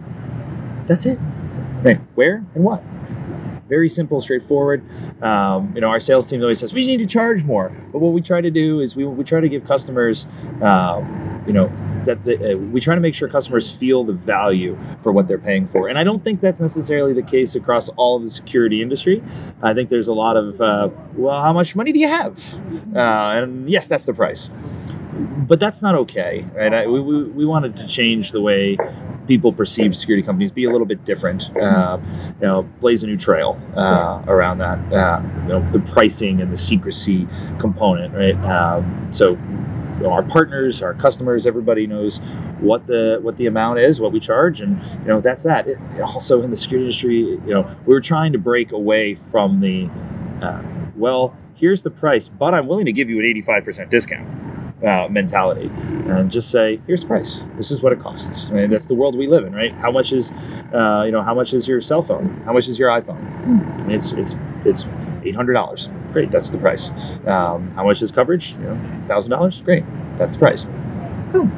that's 0.88 1.06
it. 1.06 1.20
Right? 1.82 2.00
Where 2.16 2.44
and 2.56 2.64
what? 2.64 2.84
Very 3.68 3.90
simple, 3.90 4.22
straightforward. 4.22 4.84
Um, 5.22 5.74
you 5.76 5.82
know, 5.82 5.90
our 5.90 6.00
sales 6.00 6.30
team 6.30 6.42
always 6.42 6.60
says 6.60 6.74
we 6.74 6.86
need 6.86 6.98
to 6.98 7.06
charge 7.06 7.44
more, 7.44 7.70
but 7.92 8.00
what 8.00 8.14
we 8.14 8.22
try 8.22 8.42
to 8.42 8.52
do 8.52 8.80
is 8.80 8.96
we, 8.96 9.06
we 9.06 9.24
try 9.24 9.40
to 9.40 9.50
give 9.50 9.66
customers, 9.66 10.28
um, 10.62 11.44
you 11.48 11.54
know, 11.54 11.68
that 12.06 12.24
the, 12.24 12.54
uh, 12.54 12.58
we 12.58 12.82
try 12.82 12.96
to 12.96 13.02
make 13.02 13.16
sure 13.16 13.28
customers 13.28 13.74
feel 13.74 14.04
the 14.04 14.14
value 14.14 14.78
for 15.02 15.12
what 15.12 15.28
they're 15.28 15.38
paying 15.38 15.68
for. 15.68 15.88
And 15.88 15.98
I 15.98 16.04
don't 16.04 16.24
think 16.24 16.42
that's 16.42 16.62
necessarily 16.62 17.14
the 17.14 17.24
case 17.24 17.56
across 17.56 17.90
all 17.90 18.18
of 18.18 18.24
the 18.24 18.30
security 18.30 18.82
industry. 18.82 19.24
I 19.62 19.74
think 19.74 19.90
there's 19.90 20.08
a 20.08 20.14
lot 20.14 20.38
of, 20.38 20.62
uh, 20.62 20.90
well, 21.16 21.42
how 21.42 21.54
much 21.54 21.76
money 21.76 21.92
do 21.92 22.00
you 22.00 22.08
have? 22.08 22.38
Uh, 22.96 23.00
and 23.00 23.70
yes, 23.70 23.88
that's 23.88 24.06
the 24.06 24.14
price 24.14 24.50
but 25.14 25.60
that's 25.60 25.82
not 25.82 25.96
okay, 25.96 26.46
right? 26.56 26.74
I, 26.74 26.88
we, 26.88 27.00
we, 27.00 27.24
we 27.24 27.46
wanted 27.46 27.78
to 27.78 27.88
change 27.88 28.32
the 28.32 28.42
way 28.42 28.78
people 29.28 29.54
perceive 29.54 29.96
security 29.96 30.26
companies 30.26 30.52
be 30.52 30.66
a 30.66 30.72
little 30.72 30.88
bit 30.88 31.06
different. 31.06 31.56
Uh, 31.56 32.00
you 32.42 32.48
know, 32.48 32.64
blaze 32.80 33.04
a 33.04 33.08
new 33.08 33.18
trail 33.18 33.60
uh, 33.76 34.24
around 34.28 34.58
that. 34.58 34.80
Uh, 34.92 35.22
you 35.44 35.50
know, 35.50 35.72
the 35.72 35.80
pricing 35.80 36.42
and 36.42 36.52
the 36.52 36.58
secrecy 36.58 37.28
component, 37.60 38.14
right? 38.14 38.36
Um, 38.44 39.14
so 39.14 39.38
our 40.06 40.24
partners, 40.24 40.82
our 40.82 40.94
customers, 40.96 41.46
everybody 41.46 41.88
knows 41.88 42.20
what 42.60 42.88
the 42.88 43.20
what 43.22 43.38
the 43.38 43.46
amount 43.46 43.80
is, 43.80 44.02
what 44.02 44.12
we 44.12 44.20
charge, 44.20 44.62
and 44.62 44.82
you 45.02 45.08
know 45.08 45.22
that's 45.22 45.44
that. 45.44 45.68
It, 45.68 45.78
also 46.02 46.42
in 46.42 46.50
the 46.50 46.58
security 46.58 46.86
industry, 46.86 47.18
you 47.20 47.42
know, 47.46 47.64
we 47.86 47.94
were 47.94 48.02
trying 48.02 48.34
to 48.34 48.40
break 48.40 48.72
away 48.72 49.16
from 49.16 49.62
the 49.62 49.90
uh, 50.42 50.62
well, 50.96 51.38
here's 51.56 51.84
the 51.84 51.92
price, 51.92 52.28
but 52.28 52.54
I'm 52.54 52.68
willing 52.68 52.86
to 52.86 52.92
give 52.92 53.10
you 53.10 53.20
an 53.20 53.26
85% 53.44 53.90
discount 53.90 54.43
uh, 54.84 55.08
mentality 55.10 55.68
and 55.68 56.32
just 56.32 56.52
say, 56.52 56.80
here's 56.86 57.02
the 57.02 57.08
price. 57.08 57.44
This 57.56 57.72
is 57.72 57.82
what 57.82 57.94
it 57.94 58.00
costs. 58.00 58.50
I 58.50 58.54
mean, 58.54 58.70
that's 58.70 58.88
the 58.88 58.96
world 58.96 59.16
we 59.16 59.28
live 59.28 59.46
in, 59.46 59.54
right? 59.54 59.74
How 59.74 59.92
much 59.92 60.12
is, 60.12 60.32
uh, 60.74 61.04
you 61.06 61.12
know, 61.12 61.22
how 61.22 61.34
much 61.34 61.54
is 61.54 61.68
your 61.68 61.82
cell 61.82 62.02
phone? 62.02 62.42
How 62.46 62.54
much 62.54 62.68
is 62.68 62.78
your 62.78 62.90
iPhone? 62.90 63.90
It's 63.90 64.12
it's 64.14 64.36
it's 64.66 64.86
eight 65.24 65.36
hundred 65.36 65.54
dollars. 65.54 65.90
Great, 66.12 66.32
that's 66.32 66.50
the 66.50 66.58
price. 66.58 67.20
Um, 67.26 67.72
how 67.72 67.86
much 67.86 68.02
is 68.02 68.12
coverage? 68.12 68.54
You 68.54 68.62
know, 68.62 68.80
thousand 69.08 69.32
dollars. 69.32 69.62
Great, 69.62 69.84
that's 70.18 70.34
the 70.34 70.40
price. 70.40 70.68
Cool. 71.32 71.50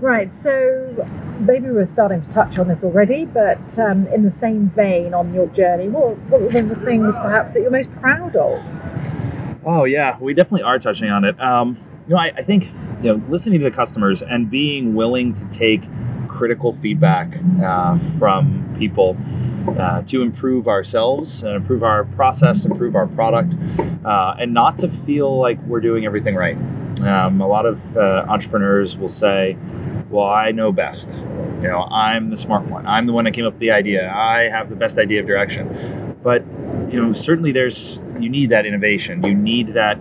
Right. 0.00 0.32
So 0.32 1.06
maybe 1.40 1.70
we're 1.70 1.86
starting 1.86 2.20
to 2.22 2.28
touch 2.30 2.58
on 2.58 2.68
this 2.68 2.84
already, 2.84 3.26
but 3.26 3.78
um, 3.78 4.06
in 4.08 4.22
the 4.22 4.30
same 4.30 4.70
vein 4.70 5.14
on 5.14 5.34
your 5.34 5.46
journey, 5.48 5.88
what, 5.88 6.16
what 6.28 6.40
were 6.40 6.48
the 6.48 6.74
things 6.76 7.18
perhaps 7.18 7.52
that 7.52 7.60
you're 7.60 7.70
most 7.70 7.92
proud 7.96 8.34
of? 8.34 9.62
Oh 9.64 9.84
yeah, 9.84 10.16
we 10.18 10.32
definitely 10.32 10.62
are 10.62 10.78
touching 10.78 11.10
on 11.10 11.24
it. 11.24 11.38
Um, 11.38 11.76
you 12.10 12.16
know, 12.16 12.22
I, 12.22 12.32
I 12.36 12.42
think 12.42 12.68
you 13.02 13.12
know, 13.12 13.24
listening 13.28 13.60
to 13.60 13.64
the 13.64 13.70
customers 13.70 14.20
and 14.22 14.50
being 14.50 14.94
willing 14.96 15.34
to 15.34 15.48
take 15.50 15.84
critical 16.26 16.72
feedback 16.72 17.32
uh, 17.62 17.98
from 17.98 18.74
people 18.76 19.16
uh, 19.78 20.02
to 20.02 20.22
improve 20.22 20.66
ourselves 20.66 21.44
and 21.44 21.54
improve 21.54 21.84
our 21.84 22.02
process, 22.02 22.64
improve 22.64 22.96
our 22.96 23.06
product, 23.06 23.54
uh, 24.04 24.34
and 24.40 24.52
not 24.52 24.78
to 24.78 24.88
feel 24.88 25.38
like 25.38 25.62
we're 25.62 25.80
doing 25.80 26.04
everything 26.04 26.34
right. 26.34 26.56
Um, 27.00 27.40
a 27.40 27.46
lot 27.46 27.64
of 27.64 27.96
uh, 27.96 28.26
entrepreneurs 28.28 28.96
will 28.96 29.06
say, 29.06 29.56
"Well, 30.10 30.26
I 30.26 30.50
know 30.50 30.72
best. 30.72 31.24
You 31.62 31.68
know, 31.68 31.86
I'm 31.88 32.30
the 32.30 32.36
smart 32.36 32.64
one. 32.64 32.86
I'm 32.86 33.06
the 33.06 33.12
one 33.12 33.24
that 33.26 33.34
came 33.34 33.46
up 33.46 33.52
with 33.52 33.60
the 33.60 33.70
idea. 33.70 34.12
I 34.12 34.48
have 34.48 34.68
the 34.68 34.74
best 34.74 34.98
idea 34.98 35.20
of 35.20 35.28
direction." 35.28 36.16
But 36.24 36.44
you 36.90 37.00
know, 37.00 37.12
certainly 37.12 37.52
there's 37.52 38.04
you 38.18 38.28
need 38.28 38.50
that 38.50 38.66
innovation. 38.66 39.22
You 39.22 39.34
need 39.34 39.68
that 39.68 39.98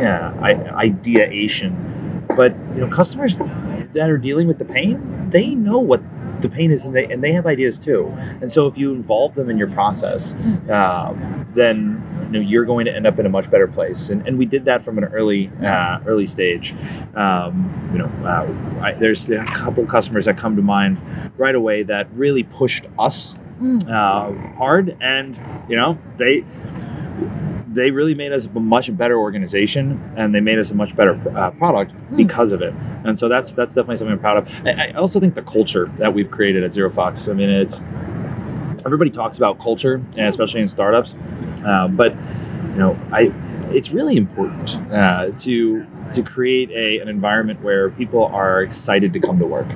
yeah, 0.00 0.32
ideation. 0.74 2.24
But 2.34 2.54
you 2.74 2.80
know, 2.80 2.88
customers 2.88 3.36
that 3.36 4.10
are 4.10 4.18
dealing 4.18 4.46
with 4.46 4.58
the 4.58 4.64
pain, 4.64 5.30
they 5.30 5.54
know 5.54 5.78
what 5.78 6.02
the 6.40 6.48
pain 6.48 6.70
is, 6.70 6.84
and 6.84 6.94
they 6.94 7.06
and 7.06 7.22
they 7.22 7.32
have 7.32 7.46
ideas 7.46 7.78
too. 7.78 8.12
And 8.40 8.50
so, 8.50 8.66
if 8.66 8.78
you 8.78 8.92
involve 8.92 9.34
them 9.34 9.50
in 9.50 9.58
your 9.58 9.70
process, 9.70 10.60
uh, 10.68 11.14
then 11.54 12.30
you 12.32 12.40
know 12.40 12.46
you're 12.46 12.64
going 12.64 12.86
to 12.86 12.94
end 12.94 13.06
up 13.06 13.18
in 13.18 13.26
a 13.26 13.28
much 13.28 13.50
better 13.50 13.66
place. 13.66 14.10
And, 14.10 14.26
and 14.26 14.38
we 14.38 14.46
did 14.46 14.66
that 14.66 14.82
from 14.82 14.98
an 14.98 15.04
early 15.04 15.50
uh, 15.62 16.00
early 16.06 16.26
stage. 16.26 16.74
Um, 17.14 17.90
you 17.92 17.98
know, 17.98 18.10
uh, 18.26 18.82
I, 18.82 18.92
there's 18.92 19.30
a 19.30 19.44
couple 19.44 19.86
customers 19.86 20.26
that 20.26 20.36
come 20.36 20.56
to 20.56 20.62
mind 20.62 21.00
right 21.36 21.54
away 21.54 21.84
that 21.84 22.08
really 22.12 22.42
pushed 22.42 22.86
us 22.98 23.34
uh, 23.88 24.32
hard, 24.56 24.96
and 25.00 25.38
you 25.68 25.76
know 25.76 25.98
they 26.18 26.44
they 27.76 27.90
really 27.90 28.14
made 28.14 28.32
us 28.32 28.46
a 28.46 28.60
much 28.60 28.94
better 28.96 29.16
organization 29.16 30.14
and 30.16 30.34
they 30.34 30.40
made 30.40 30.58
us 30.58 30.70
a 30.70 30.74
much 30.74 30.96
better 30.96 31.14
uh, 31.36 31.50
product 31.52 31.92
because 32.16 32.52
of 32.52 32.62
it. 32.62 32.74
And 33.04 33.16
so 33.18 33.28
that's 33.28 33.54
that's 33.54 33.74
definitely 33.74 33.96
something 33.96 34.14
I'm 34.14 34.20
proud 34.20 34.38
of. 34.38 34.66
I, 34.66 34.88
I 34.88 34.92
also 34.92 35.20
think 35.20 35.34
the 35.34 35.42
culture 35.42 35.90
that 35.98 36.12
we've 36.14 36.30
created 36.30 36.64
at 36.64 36.72
Zero 36.72 36.90
Fox. 36.90 37.28
I 37.28 37.34
mean, 37.34 37.50
it's 37.50 37.80
everybody 38.84 39.10
talks 39.10 39.36
about 39.36 39.60
culture, 39.60 40.02
especially 40.16 40.62
in 40.62 40.68
startups, 40.68 41.14
uh, 41.64 41.88
but 41.88 42.14
you 42.14 42.76
know, 42.76 42.98
I 43.12 43.32
it's 43.72 43.90
really 43.90 44.16
important 44.16 44.76
uh, 44.92 45.30
to 45.38 45.86
to 46.12 46.22
create 46.22 46.70
a, 46.70 47.00
an 47.00 47.08
environment 47.08 47.62
where 47.62 47.90
people 47.90 48.26
are 48.26 48.62
excited 48.62 49.12
to 49.14 49.20
come 49.20 49.40
to 49.40 49.46
work 49.46 49.68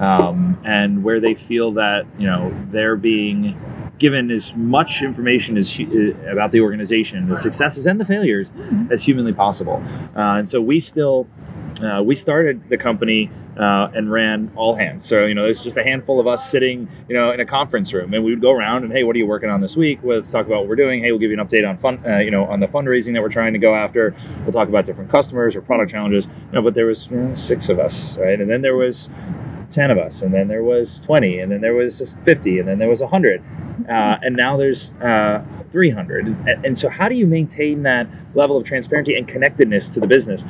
um, 0.00 0.58
and 0.64 1.04
where 1.04 1.20
they 1.20 1.34
feel 1.34 1.72
that 1.72 2.06
you 2.18 2.26
know 2.26 2.52
they're 2.70 2.96
being 2.96 3.56
given 3.98 4.30
as 4.30 4.54
much 4.54 5.02
information 5.02 5.56
as 5.56 5.80
uh, 5.80 6.14
about 6.30 6.52
the 6.52 6.60
organization, 6.60 7.28
the 7.28 7.36
successes 7.36 7.86
and 7.86 8.00
the 8.00 8.04
failures, 8.04 8.52
as 8.90 9.04
humanly 9.04 9.32
possible. 9.32 9.82
Uh, 10.14 10.38
and 10.38 10.48
so 10.48 10.60
we 10.60 10.80
still. 10.80 11.26
Uh, 11.76 12.02
we 12.02 12.14
started 12.14 12.70
the 12.70 12.78
company 12.78 13.30
uh, 13.58 13.90
and 13.92 14.10
ran 14.10 14.50
all 14.56 14.74
hands. 14.74 15.04
So, 15.04 15.26
you 15.26 15.34
know, 15.34 15.42
there's 15.42 15.62
just 15.62 15.76
a 15.76 15.84
handful 15.84 16.20
of 16.20 16.26
us 16.26 16.50
sitting, 16.50 16.88
you 17.06 17.14
know, 17.14 17.32
in 17.32 17.40
a 17.40 17.44
conference 17.44 17.92
room, 17.92 18.14
and 18.14 18.24
we 18.24 18.30
would 18.30 18.40
go 18.40 18.50
around 18.50 18.84
and, 18.84 18.92
hey, 18.92 19.04
what 19.04 19.14
are 19.14 19.18
you 19.18 19.26
working 19.26 19.50
on 19.50 19.60
this 19.60 19.76
week? 19.76 19.98
Well, 20.02 20.16
let's 20.16 20.30
talk 20.30 20.46
about 20.46 20.60
what 20.60 20.68
we're 20.68 20.76
doing. 20.76 21.02
Hey, 21.02 21.12
we'll 21.12 21.20
give 21.20 21.30
you 21.30 21.38
an 21.38 21.46
update 21.46 21.68
on 21.68 21.76
fun, 21.76 22.02
uh, 22.06 22.20
you 22.20 22.30
know, 22.30 22.46
on 22.46 22.60
the 22.60 22.66
fundraising 22.66 23.12
that 23.12 23.20
we're 23.20 23.28
trying 23.28 23.52
to 23.52 23.58
go 23.58 23.74
after. 23.74 24.14
We'll 24.44 24.52
talk 24.52 24.68
about 24.68 24.86
different 24.86 25.10
customers 25.10 25.54
or 25.54 25.60
product 25.60 25.90
challenges. 25.90 26.26
You 26.46 26.52
know, 26.52 26.62
but 26.62 26.72
there 26.72 26.86
was 26.86 27.10
you 27.10 27.18
know, 27.18 27.34
six 27.34 27.68
of 27.68 27.78
us, 27.78 28.16
right? 28.16 28.40
And 28.40 28.50
then 28.50 28.62
there 28.62 28.76
was 28.76 29.10
10 29.70 29.90
of 29.90 29.98
us, 29.98 30.22
and 30.22 30.32
then 30.32 30.48
there 30.48 30.62
was 30.62 31.00
20, 31.00 31.40
and 31.40 31.50
then 31.50 31.60
there 31.60 31.74
was 31.74 32.16
50, 32.24 32.58
and 32.58 32.68
then 32.68 32.78
there 32.78 32.88
was 32.88 33.00
100. 33.00 33.42
Uh, 33.88 34.18
and 34.22 34.36
now 34.36 34.56
there's 34.56 34.90
uh, 35.02 35.44
300. 35.70 36.26
And, 36.26 36.66
and, 36.66 36.78
so, 36.78 36.88
how 36.88 37.08
do 37.08 37.14
you 37.14 37.26
maintain 37.26 37.82
that 37.82 38.08
level 38.34 38.56
of 38.56 38.64
transparency 38.64 39.16
and 39.16 39.28
connectedness 39.28 39.90
to 39.90 40.00
the 40.00 40.06
business? 40.06 40.44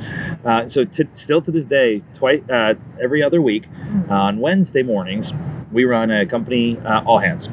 Uh, 0.45 0.67
so, 0.67 0.85
to, 0.85 1.07
still 1.13 1.41
to 1.41 1.51
this 1.51 1.65
day, 1.65 2.03
twice 2.15 2.41
uh, 2.49 2.75
every 3.01 3.23
other 3.23 3.41
week 3.41 3.67
on 4.09 4.39
Wednesday 4.39 4.83
mornings, 4.83 5.33
we 5.71 5.85
run 5.85 6.11
a 6.11 6.25
company 6.25 6.77
uh, 6.77 7.03
all 7.05 7.19
hands 7.19 7.49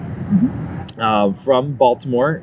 uh, 0.99 1.33
from 1.33 1.75
Baltimore. 1.75 2.43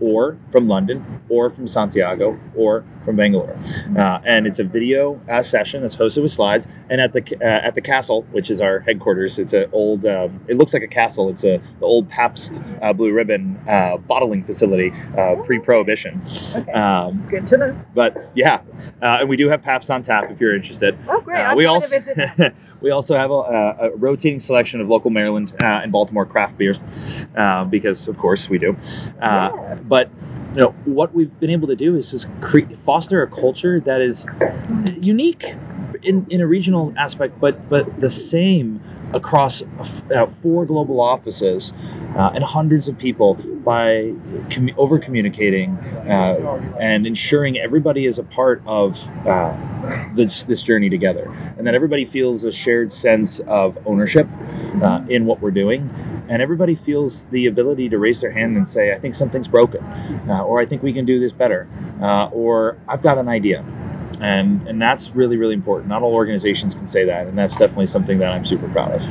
or 0.00 0.36
from 0.50 0.66
London, 0.66 1.22
or 1.28 1.50
from 1.50 1.66
Santiago, 1.66 2.38
or 2.56 2.84
from 3.04 3.16
Bangalore, 3.16 3.56
uh, 3.96 4.20
and 4.24 4.46
it's 4.46 4.58
a 4.58 4.64
video 4.64 5.20
uh, 5.28 5.42
session 5.42 5.82
that's 5.82 5.96
hosted 5.96 6.22
with 6.22 6.30
slides. 6.30 6.66
And 6.88 7.00
at 7.00 7.12
the 7.12 7.22
uh, 7.40 7.66
at 7.66 7.74
the 7.74 7.80
castle, 7.80 8.22
which 8.32 8.50
is 8.50 8.60
our 8.60 8.80
headquarters, 8.80 9.38
it's 9.38 9.52
an 9.52 9.70
old. 9.72 10.04
Um, 10.06 10.40
it 10.48 10.56
looks 10.56 10.74
like 10.74 10.82
a 10.82 10.88
castle. 10.88 11.28
It's 11.28 11.44
a 11.44 11.58
the 11.80 11.86
old 11.86 12.08
Pabst 12.08 12.60
uh, 12.80 12.92
Blue 12.92 13.12
Ribbon 13.12 13.60
uh, 13.68 13.96
bottling 13.96 14.44
facility, 14.44 14.92
uh, 15.16 15.36
pre-prohibition. 15.44 16.20
Okay. 16.54 16.72
Um, 16.72 17.26
Good 17.28 17.46
to 17.48 17.56
know. 17.56 17.80
But 17.94 18.30
yeah, 18.34 18.62
and 19.00 19.28
we 19.28 19.36
do 19.36 19.48
have 19.48 19.62
Pabst 19.62 19.90
on 19.90 20.02
tap 20.02 20.30
if 20.30 20.40
you're 20.40 20.54
interested. 20.54 20.96
Oh, 21.08 21.20
great! 21.20 21.56
we 21.56 21.66
also 21.66 21.98
we 22.80 22.90
also 22.90 23.16
have 23.16 23.30
a, 23.30 23.34
a, 23.34 23.96
rotating 23.96 24.40
selection 24.40 24.80
of 24.80 24.88
local 24.88 25.10
Maryland 25.10 25.54
and 25.60 25.92
Baltimore 25.92 26.26
craft 26.26 26.58
beers, 26.58 26.80
Uh, 27.36 27.64
because 27.64 28.08
of 28.08 28.18
course 28.18 28.48
we 28.48 28.58
do. 28.58 28.76
Yeah. 29.20 29.78
But 29.86 30.10
you 30.54 30.60
know 30.60 30.70
what 30.84 31.14
we've 31.14 31.38
been 31.40 31.50
able 31.50 31.68
to 31.68 31.76
do 31.76 31.96
is 31.96 32.10
just 32.10 32.28
create, 32.40 32.76
foster 32.76 33.22
a 33.22 33.26
culture 33.26 33.80
that 33.80 34.00
is 34.00 34.26
unique 35.00 35.44
in, 36.02 36.26
in 36.30 36.40
a 36.40 36.46
regional 36.46 36.92
aspect, 36.96 37.40
but 37.40 37.68
but 37.68 38.00
the 38.00 38.10
same 38.10 38.80
across 39.14 39.62
uh, 39.62 40.26
four 40.26 40.64
global 40.64 41.00
offices 41.00 41.72
uh, 42.16 42.32
and 42.34 42.42
hundreds 42.42 42.88
of 42.88 42.98
people 42.98 43.34
by 43.34 44.14
com- 44.50 44.70
over 44.76 44.98
communicating 44.98 45.76
uh, 45.76 46.76
and 46.80 47.06
ensuring 47.06 47.58
everybody 47.58 48.06
is 48.06 48.18
a 48.18 48.22
part 48.22 48.62
of 48.66 48.98
uh, 49.26 49.54
this, 50.14 50.44
this, 50.44 50.62
journey 50.62 50.88
together 50.88 51.30
and 51.58 51.66
that 51.66 51.74
everybody 51.74 52.04
feels 52.04 52.44
a 52.44 52.52
shared 52.52 52.92
sense 52.92 53.40
of 53.40 53.78
ownership 53.86 54.26
uh, 54.82 55.04
in 55.08 55.26
what 55.26 55.40
we're 55.40 55.50
doing 55.50 55.90
and 56.28 56.40
everybody 56.40 56.74
feels 56.74 57.26
the 57.26 57.46
ability 57.46 57.90
to 57.90 57.98
raise 57.98 58.20
their 58.20 58.30
hand 58.30 58.56
and 58.56 58.66
say, 58.66 58.92
I 58.92 58.98
think 58.98 59.14
something's 59.14 59.48
broken, 59.48 59.82
uh, 59.82 60.42
or 60.42 60.60
I 60.60 60.66
think 60.66 60.82
we 60.82 60.92
can 60.92 61.04
do 61.04 61.20
this 61.20 61.32
better, 61.32 61.68
or 62.00 62.78
I've 62.88 63.02
got 63.02 63.18
an 63.18 63.28
idea. 63.28 63.64
And, 64.22 64.68
and 64.68 64.80
that's 64.80 65.10
really, 65.16 65.36
really 65.36 65.54
important. 65.54 65.88
Not 65.88 66.02
all 66.02 66.14
organizations 66.14 66.74
can 66.74 66.86
say 66.86 67.06
that, 67.06 67.26
and 67.26 67.36
that's 67.36 67.56
definitely 67.56 67.88
something 67.88 68.18
that 68.18 68.30
I'm 68.30 68.44
super 68.44 68.68
proud 68.68 68.92
of. 68.92 69.02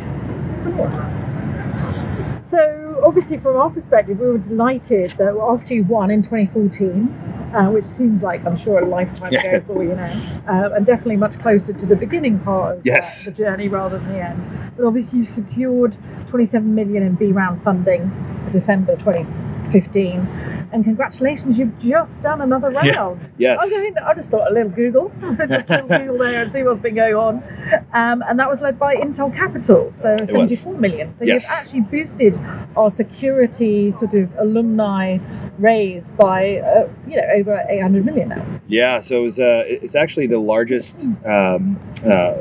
So, 2.46 3.04
obviously, 3.06 3.38
from 3.38 3.58
our 3.58 3.70
perspective, 3.70 4.20
we 4.20 4.28
were 4.28 4.38
delighted 4.38 5.12
that 5.12 5.36
after 5.50 5.74
you 5.74 5.84
won 5.84 6.12
in 6.12 6.22
2014, 6.22 7.08
uh, 7.54 7.70
which 7.72 7.86
seems 7.86 8.24
like 8.24 8.46
I'm 8.46 8.56
sure 8.56 8.80
a 8.80 8.86
lifetime 8.86 9.34
yeah. 9.34 9.46
ago 9.46 9.74
for 9.74 9.84
you 9.84 9.96
now, 9.96 10.14
uh, 10.48 10.76
and 10.76 10.86
definitely 10.86 11.18
much 11.18 11.38
closer 11.40 11.74
to 11.74 11.86
the 11.86 11.96
beginning 11.96 12.40
part 12.40 12.78
of 12.78 12.86
yes. 12.86 13.28
uh, 13.28 13.32
the 13.32 13.38
journey 13.38 13.68
rather 13.68 14.00
than 14.00 14.14
the 14.14 14.24
end. 14.24 14.74
But 14.78 14.86
obviously, 14.86 15.20
you 15.20 15.26
secured 15.26 15.98
27 16.28 16.74
million 16.74 17.04
in 17.04 17.16
B 17.16 17.34
round 17.34 17.64
funding 17.64 18.10
for 18.46 18.52
December 18.52 18.96
2015, 19.72 20.70
and 20.72 20.84
congratulations, 20.84 21.58
you've 21.58 21.78
just 21.80 22.22
done 22.22 22.42
another 22.42 22.70
round. 22.70 23.22
Yeah. 23.38 23.56
Yes. 23.56 23.60
I, 23.62 23.84
mean, 23.84 23.98
I 23.98 24.14
just 24.14 24.32
thought 24.32 24.50
a 24.50 24.54
little 24.54 24.72
Google, 24.72 25.12
just 25.22 25.70
a 25.70 25.84
little 25.84 25.88
Google 25.98 26.18
there 26.18 26.44
and 26.44 26.54
see 26.54 26.64
what's 26.64 26.80
been 26.80 26.96
going 26.96 27.16
on, 27.16 27.44
um, 27.94 28.24
and 28.28 28.40
that 28.40 28.50
was 28.50 28.62
led 28.62 28.78
by 28.78 28.96
Intel 28.96 29.34
Capital, 29.34 29.92
so 29.98 30.14
it 30.14 30.28
74 30.28 30.74
was. 30.74 30.82
million. 30.82 31.14
So 31.14 31.26
yes. 31.26 31.44
you've 31.44 31.60
actually 31.60 31.98
boosted 31.98 32.40
our 32.76 32.90
security 32.90 33.92
sort 33.92 34.14
of 34.14 34.32
alumni 34.38 35.20
raise 35.58 36.12
by 36.12 36.58
uh, 36.58 36.90
you 37.08 37.18
know 37.18 37.28
over 37.34 37.66
800 37.70 38.06
million 38.06 38.30
now. 38.30 38.46
Yeah, 38.68 39.00
so 39.00 39.22
it 39.22 39.24
was, 39.24 39.40
uh, 39.40 39.64
it's 39.66 39.96
actually 39.96 40.28
the 40.28 40.40
largest. 40.40 41.06
Um, 41.26 41.80
uh, 42.06 42.36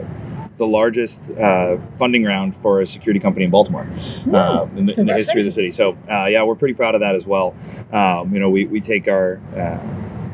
the 0.61 0.67
largest 0.67 1.31
uh, 1.31 1.79
funding 1.97 2.23
round 2.23 2.55
for 2.55 2.83
a 2.83 2.87
security 2.87 3.19
company 3.19 3.47
in 3.47 3.51
Baltimore 3.51 3.89
uh, 4.33 4.69
in, 4.77 4.85
the, 4.85 5.01
in, 5.01 5.07
the, 5.07 5.15
history 5.15 5.41
of 5.41 5.47
the 5.47 5.51
city. 5.51 5.73
So 5.73 5.97
uh, 6.09 6.27
yeah, 6.27 6.43
we're 6.43 6.55
pretty 6.55 6.75
proud 6.75 6.95
of 6.95 7.01
that 7.01 7.15
as 7.15 7.27
well. 7.27 7.55
Um, 7.91 8.33
you 8.35 8.41
know, 8.41 8.51
we, 8.51 8.67
we 8.67 8.81
take 8.81 9.09
our 9.09 9.41
uh, 9.57 9.79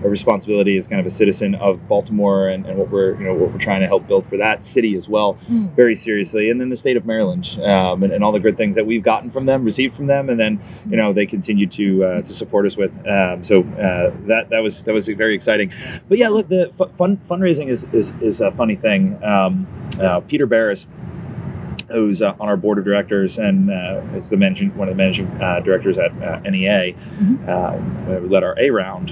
a 0.06 0.08
responsibility 0.08 0.76
as 0.76 0.86
kind 0.86 1.00
of 1.00 1.06
a 1.06 1.10
citizen 1.10 1.54
of 1.56 1.86
Baltimore 1.88 2.48
and, 2.48 2.64
and 2.66 2.78
what 2.78 2.88
we're 2.90 3.14
you 3.18 3.24
know 3.26 3.34
what 3.34 3.50
we're 3.52 3.58
trying 3.58 3.80
to 3.80 3.86
help 3.86 4.06
build 4.06 4.24
for 4.26 4.38
that 4.38 4.62
city 4.62 4.94
as 4.96 5.08
well 5.08 5.34
Mm. 5.50 5.74
very 5.74 5.94
seriously. 5.96 6.50
And 6.50 6.60
then 6.60 6.70
the 6.70 6.76
state 6.76 6.96
of 6.96 7.04
Maryland 7.06 7.58
um, 7.62 8.02
and, 8.02 8.12
and 8.12 8.24
all 8.24 8.32
the 8.32 8.40
good 8.40 8.56
things 8.56 8.76
that 8.76 8.86
we've 8.86 9.02
gotten 9.02 9.30
from 9.30 9.44
them, 9.46 9.64
received 9.64 9.94
from 9.94 10.06
them, 10.06 10.30
and 10.30 10.38
then 10.40 10.60
you 10.88 10.96
know 10.96 11.12
they 11.12 11.26
continue 11.26 11.66
to 11.66 12.04
uh, 12.04 12.20
to 12.22 12.32
support 12.32 12.64
us 12.66 12.76
with. 12.76 12.92
Um, 13.06 13.42
so 13.44 13.62
uh, 13.62 14.12
that 14.26 14.48
that 14.50 14.62
was 14.62 14.82
that 14.84 14.94
was 14.94 15.08
very 15.08 15.34
exciting. 15.34 15.72
But 16.08 16.18
yeah, 16.18 16.28
look, 16.28 16.48
the 16.48 16.72
fu- 16.76 16.88
fun 16.96 17.16
fundraising 17.28 17.68
is 17.68 17.84
is, 17.92 18.12
is 18.22 18.40
a 18.40 18.50
funny 18.52 18.76
thing. 18.76 19.22
Um, 19.22 19.66
uh, 20.00 20.20
Peter 20.20 20.46
Barris 20.46 20.86
who's 21.88 22.20
uh, 22.20 22.34
on 22.40 22.48
our 22.48 22.56
board 22.56 22.78
of 22.78 22.84
directors 22.84 23.38
and 23.38 23.70
uh, 23.70 24.02
is 24.16 24.28
the 24.28 24.36
managing 24.36 24.76
one 24.76 24.88
of 24.88 24.94
the 24.96 24.98
managing 24.98 25.28
uh, 25.40 25.60
directors 25.60 25.96
at 25.98 26.10
uh, 26.20 26.40
NEA, 26.40 26.94
uh, 27.46 27.76
who 27.76 28.28
led 28.28 28.42
our 28.42 28.58
A 28.58 28.70
round. 28.70 29.10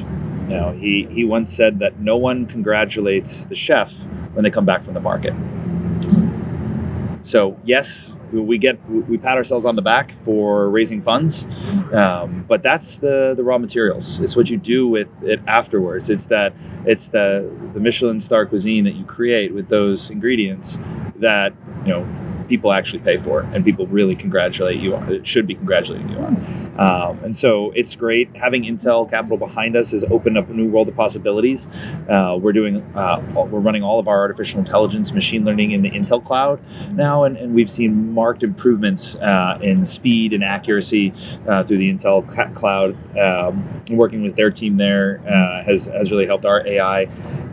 You 0.49 0.57
know, 0.57 0.73
he 0.73 1.07
he 1.11 1.25
once 1.25 1.51
said 1.53 1.79
that 1.79 1.99
no 1.99 2.17
one 2.17 2.47
congratulates 2.47 3.47
the 3.47 3.55
chef 3.55 3.93
when 4.35 4.45
they 4.45 4.51
come 4.51 4.67
back 4.67 4.85
from 4.85 4.95
the 4.95 5.01
market. 5.01 5.35
So 7.23 7.59
yes, 7.65 8.15
we 8.31 8.59
get 8.59 8.87
we 8.89 9.17
pat 9.17 9.39
ourselves 9.39 9.65
on 9.65 9.77
the 9.77 9.83
back 9.83 10.13
for 10.25 10.69
raising 10.69 11.01
funds, 11.01 11.47
um, 11.93 12.45
but 12.47 12.63
that's 12.63 12.99
the 12.99 13.33
the 13.35 13.43
raw 13.43 13.57
materials. 13.57 14.21
It's 14.21 14.37
what 14.37 14.51
you 14.51 14.59
do 14.59 14.89
with 14.89 15.09
it 15.23 15.41
afterwards. 15.47 16.11
It's 16.11 16.27
that 16.27 16.55
it's 16.85 17.09
the 17.09 17.51
the 17.73 17.81
Michelin 17.81 18.21
star 18.21 18.45
cuisine 18.45 18.85
that 18.85 18.95
you 18.95 19.05
create 19.05 19.55
with 19.55 19.69
those 19.71 20.11
ingredients 20.11 20.79
that 21.17 21.55
you 21.87 21.93
know 21.93 22.07
people 22.49 22.73
actually 22.73 23.01
pay 23.01 23.17
for 23.17 23.41
and 23.41 23.65
people 23.65 23.87
really 23.87 24.17
congratulate 24.17 24.81
you 24.81 24.97
on 24.97 25.13
it 25.13 25.27
should 25.27 25.47
be 25.47 25.55
congratulating 25.55 26.09
you 26.09 26.19
on. 26.19 26.35
Um, 26.79 27.25
and 27.25 27.37
so 27.37 27.71
it's 27.71 27.95
great. 27.97 28.37
Having 28.37 28.65
intel 28.65 29.09
capital 29.09 29.37
behind 29.37 29.77
us 29.77 29.93
has 29.93 30.05
opened 30.05 30.37
up 30.39 30.49
a 30.51 30.53
new 30.53 30.69
world 30.69 30.89
of 30.89 30.97
possibilities. 30.97 31.69
Uh, 32.09 32.39
we're 32.41 32.53
doing 32.53 32.83
uh, 32.95 33.23
we're 33.35 33.61
running 33.61 33.83
all 33.83 33.99
of 33.99 34.09
our 34.09 34.21
artificial 34.21 34.61
intelligence 34.61 35.13
machine 35.13 35.45
learning 35.45 35.71
in 35.71 35.83
the 35.83 35.91
intel 35.91 36.25
cloud 36.25 36.61
now 36.93 37.25
and, 37.25 37.37
and 37.37 37.55
we've 37.55 37.71
seen 37.71 38.13
marked 38.13 38.43
improvements 38.43 39.15
uh, 39.17 39.59
in 39.63 39.85
speed 39.85 40.33
and 40.33 40.43
accuracy 40.43 41.13
uh, 41.47 41.63
through 41.63 41.79
the 41.79 41.93
intel 41.93 42.27
ca- 42.29 42.51
cloud. 42.51 42.97
Um, 43.19 43.83
working 43.91 44.23
with 44.23 44.35
their 44.35 44.51
team 44.51 44.77
there 44.77 45.21
uh, 45.27 45.63
has, 45.65 45.87
has 45.87 46.11
really 46.11 46.27
helped 46.27 46.47
our 46.47 46.67
ai 46.67 47.05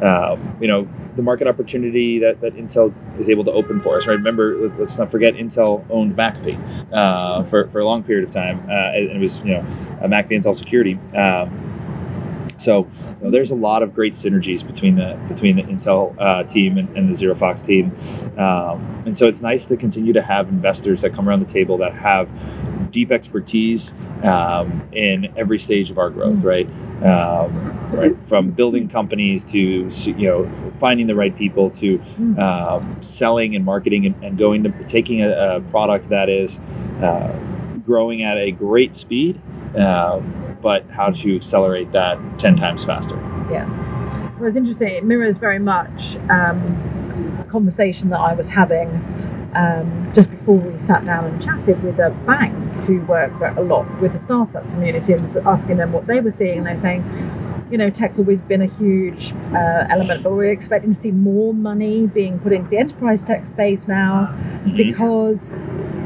um, 0.01 0.57
you 0.61 0.67
know 0.67 0.87
the 1.21 1.25
market 1.25 1.47
opportunity 1.47 2.19
that, 2.19 2.41
that 2.41 2.55
Intel 2.55 2.93
is 3.19 3.29
able 3.29 3.43
to 3.45 3.51
open 3.51 3.79
for 3.81 3.97
us. 3.97 4.07
Right? 4.07 4.15
Remember, 4.15 4.69
let's 4.77 4.97
not 4.97 5.11
forget 5.11 5.35
Intel 5.35 5.85
owned 5.89 6.15
McAfee 6.15 6.57
uh, 6.91 7.43
for, 7.43 7.67
for 7.67 7.79
a 7.79 7.85
long 7.85 8.03
period 8.03 8.27
of 8.27 8.33
time. 8.33 8.59
Uh, 8.69 8.97
and 8.97 9.11
it 9.11 9.19
was 9.19 9.43
you 9.45 9.53
know 9.53 9.61
McAfee 10.01 10.41
Intel 10.41 10.55
security. 10.55 10.99
Um, 11.15 11.80
so 12.61 12.87
you 12.87 13.15
know, 13.25 13.31
there's 13.31 13.51
a 13.51 13.55
lot 13.55 13.83
of 13.83 13.93
great 13.93 14.13
synergies 14.13 14.65
between 14.65 14.95
the 14.95 15.19
between 15.27 15.55
the 15.55 15.63
Intel 15.63 16.15
uh, 16.17 16.43
team 16.43 16.77
and, 16.77 16.95
and 16.97 17.09
the 17.09 17.13
Zero 17.13 17.35
Fox 17.35 17.61
team, 17.61 17.91
um, 18.37 19.03
and 19.05 19.17
so 19.17 19.27
it's 19.27 19.41
nice 19.41 19.67
to 19.67 19.77
continue 19.77 20.13
to 20.13 20.21
have 20.21 20.49
investors 20.49 21.01
that 21.01 21.13
come 21.13 21.27
around 21.27 21.39
the 21.39 21.51
table 21.51 21.79
that 21.79 21.93
have 21.93 22.29
deep 22.91 23.11
expertise 23.11 23.93
um, 24.23 24.89
in 24.91 25.33
every 25.37 25.57
stage 25.57 25.91
of 25.91 25.97
our 25.97 26.09
growth, 26.09 26.43
right? 26.43 26.67
Um, 27.01 27.89
right? 27.91 28.17
From 28.25 28.51
building 28.51 28.89
companies 28.89 29.45
to 29.45 29.57
you 29.59 30.27
know 30.27 30.51
finding 30.79 31.07
the 31.07 31.15
right 31.15 31.35
people 31.35 31.71
to 31.71 31.99
um, 32.37 32.97
selling 33.01 33.55
and 33.55 33.65
marketing 33.65 34.05
and, 34.05 34.23
and 34.23 34.37
going 34.37 34.63
to 34.63 34.69
taking 34.85 35.21
a, 35.23 35.57
a 35.57 35.61
product 35.61 36.09
that 36.09 36.29
is 36.29 36.59
uh, 37.01 37.35
growing 37.85 38.23
at 38.23 38.37
a 38.37 38.51
great 38.51 38.95
speed, 38.95 39.39
um, 39.75 40.40
but 40.61 40.89
how 40.89 41.11
to 41.11 41.35
accelerate 41.35 41.91
that 41.91 42.17
ten 42.39 42.55
times 42.55 42.85
faster. 42.85 43.15
Yeah. 43.51 43.67
It 44.35 44.41
was 44.41 44.55
interesting. 44.55 44.89
It 44.89 45.03
mirrors 45.03 45.37
very 45.37 45.59
much 45.59 46.17
um, 46.29 47.37
a 47.39 47.43
conversation 47.51 48.09
that 48.09 48.19
I 48.19 48.33
was 48.33 48.49
having 48.49 48.89
um, 49.53 50.11
just 50.13 50.29
before 50.29 50.55
we 50.55 50.77
sat 50.77 51.05
down 51.05 51.25
and 51.25 51.41
chatted 51.41 51.83
with 51.83 51.99
a 51.99 52.09
bank 52.25 52.53
who 52.85 53.01
work 53.01 53.33
a 53.57 53.61
lot 53.61 53.85
with 54.01 54.13
the 54.13 54.17
startup 54.17 54.63
community 54.63 55.13
and 55.13 55.21
was 55.21 55.37
asking 55.37 55.77
them 55.77 55.91
what 55.91 56.07
they 56.07 56.19
were 56.19 56.31
seeing. 56.31 56.59
And 56.59 56.67
they're 56.67 56.75
saying, 56.75 57.03
you 57.71 57.77
know, 57.77 57.89
tech's 57.89 58.19
always 58.19 58.41
been 58.41 58.61
a 58.61 58.67
huge 58.67 59.33
uh, 59.53 59.85
element, 59.89 60.23
but 60.23 60.31
we're 60.31 60.51
expecting 60.51 60.91
to 60.91 60.97
see 60.97 61.11
more 61.11 61.53
money 61.53 62.05
being 62.05 62.37
put 62.39 62.51
into 62.51 62.69
the 62.69 62.77
enterprise 62.77 63.23
tech 63.23 63.47
space 63.47 63.87
now 63.87 64.35
because 64.75 65.57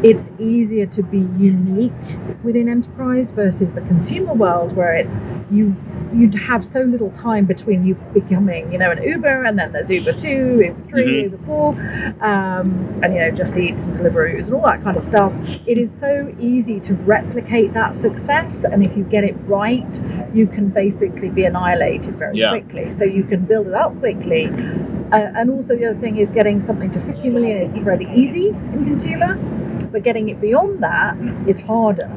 it's 0.03 0.31
easier 0.37 0.85
to 0.85 1.01
be 1.01 1.17
unique 1.17 1.91
within 2.43 2.69
enterprise 2.69 3.31
versus 3.31 3.73
the 3.73 3.81
consumer 3.81 4.33
world 4.33 4.75
where 4.75 4.95
it 4.95 5.07
you 5.49 5.75
you'd 6.15 6.33
have 6.35 6.63
so 6.65 6.81
little 6.81 7.09
time 7.11 7.45
between 7.45 7.85
you 7.85 7.95
becoming 8.13 8.71
you 8.71 8.77
know 8.77 8.91
an 8.91 9.03
Uber 9.03 9.43
and 9.43 9.57
then 9.59 9.71
there's 9.71 9.89
Uber 9.91 10.13
two, 10.13 10.61
Uber 10.63 10.81
3 10.89 11.03
Mhm. 11.05 11.23
Uber 11.23 11.37
four, 11.45 11.69
um, 12.21 12.87
and 13.03 13.13
you 13.13 13.19
know 13.19 13.31
Just 13.31 13.57
Eats 13.57 13.87
and 13.87 13.95
Deliveroos 13.97 14.45
and 14.45 14.55
all 14.55 14.63
that 14.63 14.81
kind 14.83 14.95
of 14.97 15.03
stuff. 15.03 15.33
It 15.67 15.77
is 15.77 15.91
so 15.91 16.33
easy 16.39 16.79
to 16.81 16.93
replicate 16.93 17.73
that 17.73 17.95
success, 17.95 18.63
and 18.63 18.83
if 18.83 18.95
you 18.97 19.03
get 19.03 19.23
it 19.23 19.35
right, 19.47 19.99
you 20.33 20.47
can 20.47 20.69
basically 20.69 21.29
be 21.29 21.45
annihilated 21.45 22.15
very 22.15 22.37
Yeah. 22.37 22.49
quickly. 22.51 22.89
So 22.91 23.03
you 23.05 23.23
can 23.23 23.41
build 23.41 23.67
it 23.67 23.73
up 23.73 23.97
quickly. 23.99 24.49
Uh, 25.11 25.17
and 25.35 25.49
also 25.51 25.75
the 25.75 25.85
other 25.85 25.99
thing 25.99 26.17
is 26.17 26.31
getting 26.31 26.59
something 26.61 26.89
to 26.91 26.99
50 26.99 27.29
million 27.29 27.57
is 27.61 27.73
fairly 27.73 28.09
easy 28.13 28.49
in 28.73 28.85
consumer, 28.85 29.37
but 29.91 30.03
getting 30.03 30.29
it 30.29 30.41
beyond 30.41 30.81
that 30.83 31.15
is 31.47 31.59
harder. 31.61 32.09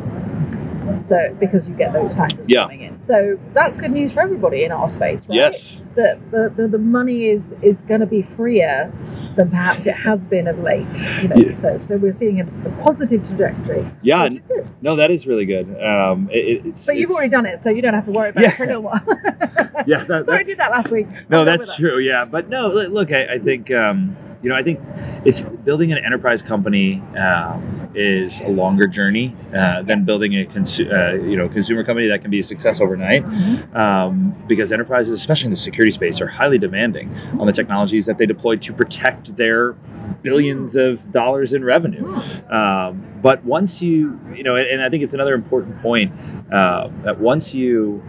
So 0.96 1.37
because 1.38 1.68
you 1.68 1.74
get 1.74 1.92
those 1.92 2.14
factors 2.14 2.46
Yeah. 2.48 2.62
coming 2.62 2.83
in, 2.83 2.98
so 2.98 3.38
that's 3.55 3.79
good 3.79 3.90
news 3.90 4.12
for 4.12 4.20
everybody 4.20 4.64
in 4.64 4.72
our 4.72 4.88
space, 4.88 5.29
right? 5.29 5.37
Yes. 5.37 5.85
that 5.96 6.18
the, 6.31 6.53
the, 6.55 6.68
the 6.68 6.79
money 6.79 7.27
is 7.27 7.55
is 7.62 7.83
going 7.83 8.01
to 8.01 8.07
be 8.07 8.22
freer 8.22 8.92
than 9.37 9.51
perhaps 9.51 9.87
it 9.87 9.94
has 9.94 10.24
been 10.24 10.46
of 10.48 10.59
late. 10.59 10.87
You 11.22 11.29
know, 11.29 11.37
Yeah. 11.37 11.55
so 11.55 11.81
so 11.81 11.96
we're 11.96 12.12
seeing 12.12 12.40
a, 12.40 12.44
a 12.44 12.70
positive 12.83 13.27
trajectory. 13.27 13.85
Yeah. 14.03 14.24
which 14.24 14.38
is 14.38 14.46
good. 14.46 14.70
No, 14.81 14.96
that 14.96 15.11
is 15.11 15.27
really 15.27 15.46
good. 15.46 15.66
Um, 15.83 16.29
it, 16.33 16.66
it's, 16.66 16.87
But 16.87 16.96
you've 16.96 17.05
it's- 17.05 17.14
already 17.16 17.31
done 17.31 17.46
it, 17.46 17.59
so 17.59 17.70
you 17.70 17.83
don't 17.83 17.94
have 17.94 18.05
to 18.07 18.12
worry 18.12 18.31
about 18.31 18.42
Yeah. 18.42 18.48
it 18.51 18.57
for 18.57 18.64
a 18.64 18.66
little 18.66 18.83
while. 18.83 19.01
Yeah, 19.87 20.05
that- 20.05 20.27
Sorry, 20.27 20.40
I 20.40 20.42
did 20.42 20.59
that 20.59 20.70
last 20.70 20.90
week. 20.90 21.07
No, 21.31 21.44
that's 21.44 21.77
true. 21.77 21.98
Yeah, 21.98 22.27
but 22.31 22.48
no, 22.48 22.68
look, 22.68 23.12
I, 23.12 23.35
I 23.35 23.38
think 23.38 23.70
um, 23.70 24.16
you 24.42 24.48
know, 24.48 24.57
I 24.57 24.62
think 24.62 24.81
it's 25.24 25.42
building 25.42 25.92
an 25.92 25.98
enterprise 26.05 26.42
company 26.42 27.03
um, 27.16 27.90
is 27.94 28.40
a 28.40 28.48
longer 28.48 28.87
journey 28.87 29.35
uh, 29.55 29.83
than 29.83 30.05
building 30.05 30.35
a 30.35 30.44
consu- 30.44 30.92
uh, 30.92 31.22
you 31.24 31.37
know 31.37 31.48
consumer 31.48 31.83
company 31.85 32.09
that 32.09 32.22
can 32.22 32.31
be 32.31 32.38
a 32.38 32.42
success 32.42 32.81
overnight. 32.81 33.24
Mhm. 33.24 33.74
Um, 33.74 34.35
because 34.46 34.72
enterprises, 34.72 35.14
especially 35.14 35.46
in 35.46 35.51
the 35.51 35.57
security 35.57 35.92
space, 35.92 36.20
are 36.20 36.27
highly 36.27 36.59
demanding 36.59 37.14
on 37.38 37.46
the 37.46 37.53
technologies 37.53 38.07
that 38.07 38.18
they 38.18 38.27
deploy 38.27 38.57
to 38.57 38.72
protect 38.72 39.37
their 39.37 39.74
billions 40.22 40.77
of 40.77 41.11
dollars 41.11 41.53
in 41.53 41.64
revenue. 41.64 42.14
Um, 42.48 43.05
but 43.20 43.44
once 43.44 43.83
you, 43.83 44.20
you 44.35 44.42
know, 44.44 44.57
and, 44.57 44.66
and 44.66 44.83
I 44.83 44.88
think 44.88 45.03
it's 45.03 45.14
another 45.14 45.35
important 45.35 45.81
point 45.81 46.12
uh, 46.53 46.88
that 47.03 47.18
once 47.18 47.55
you 47.55 48.03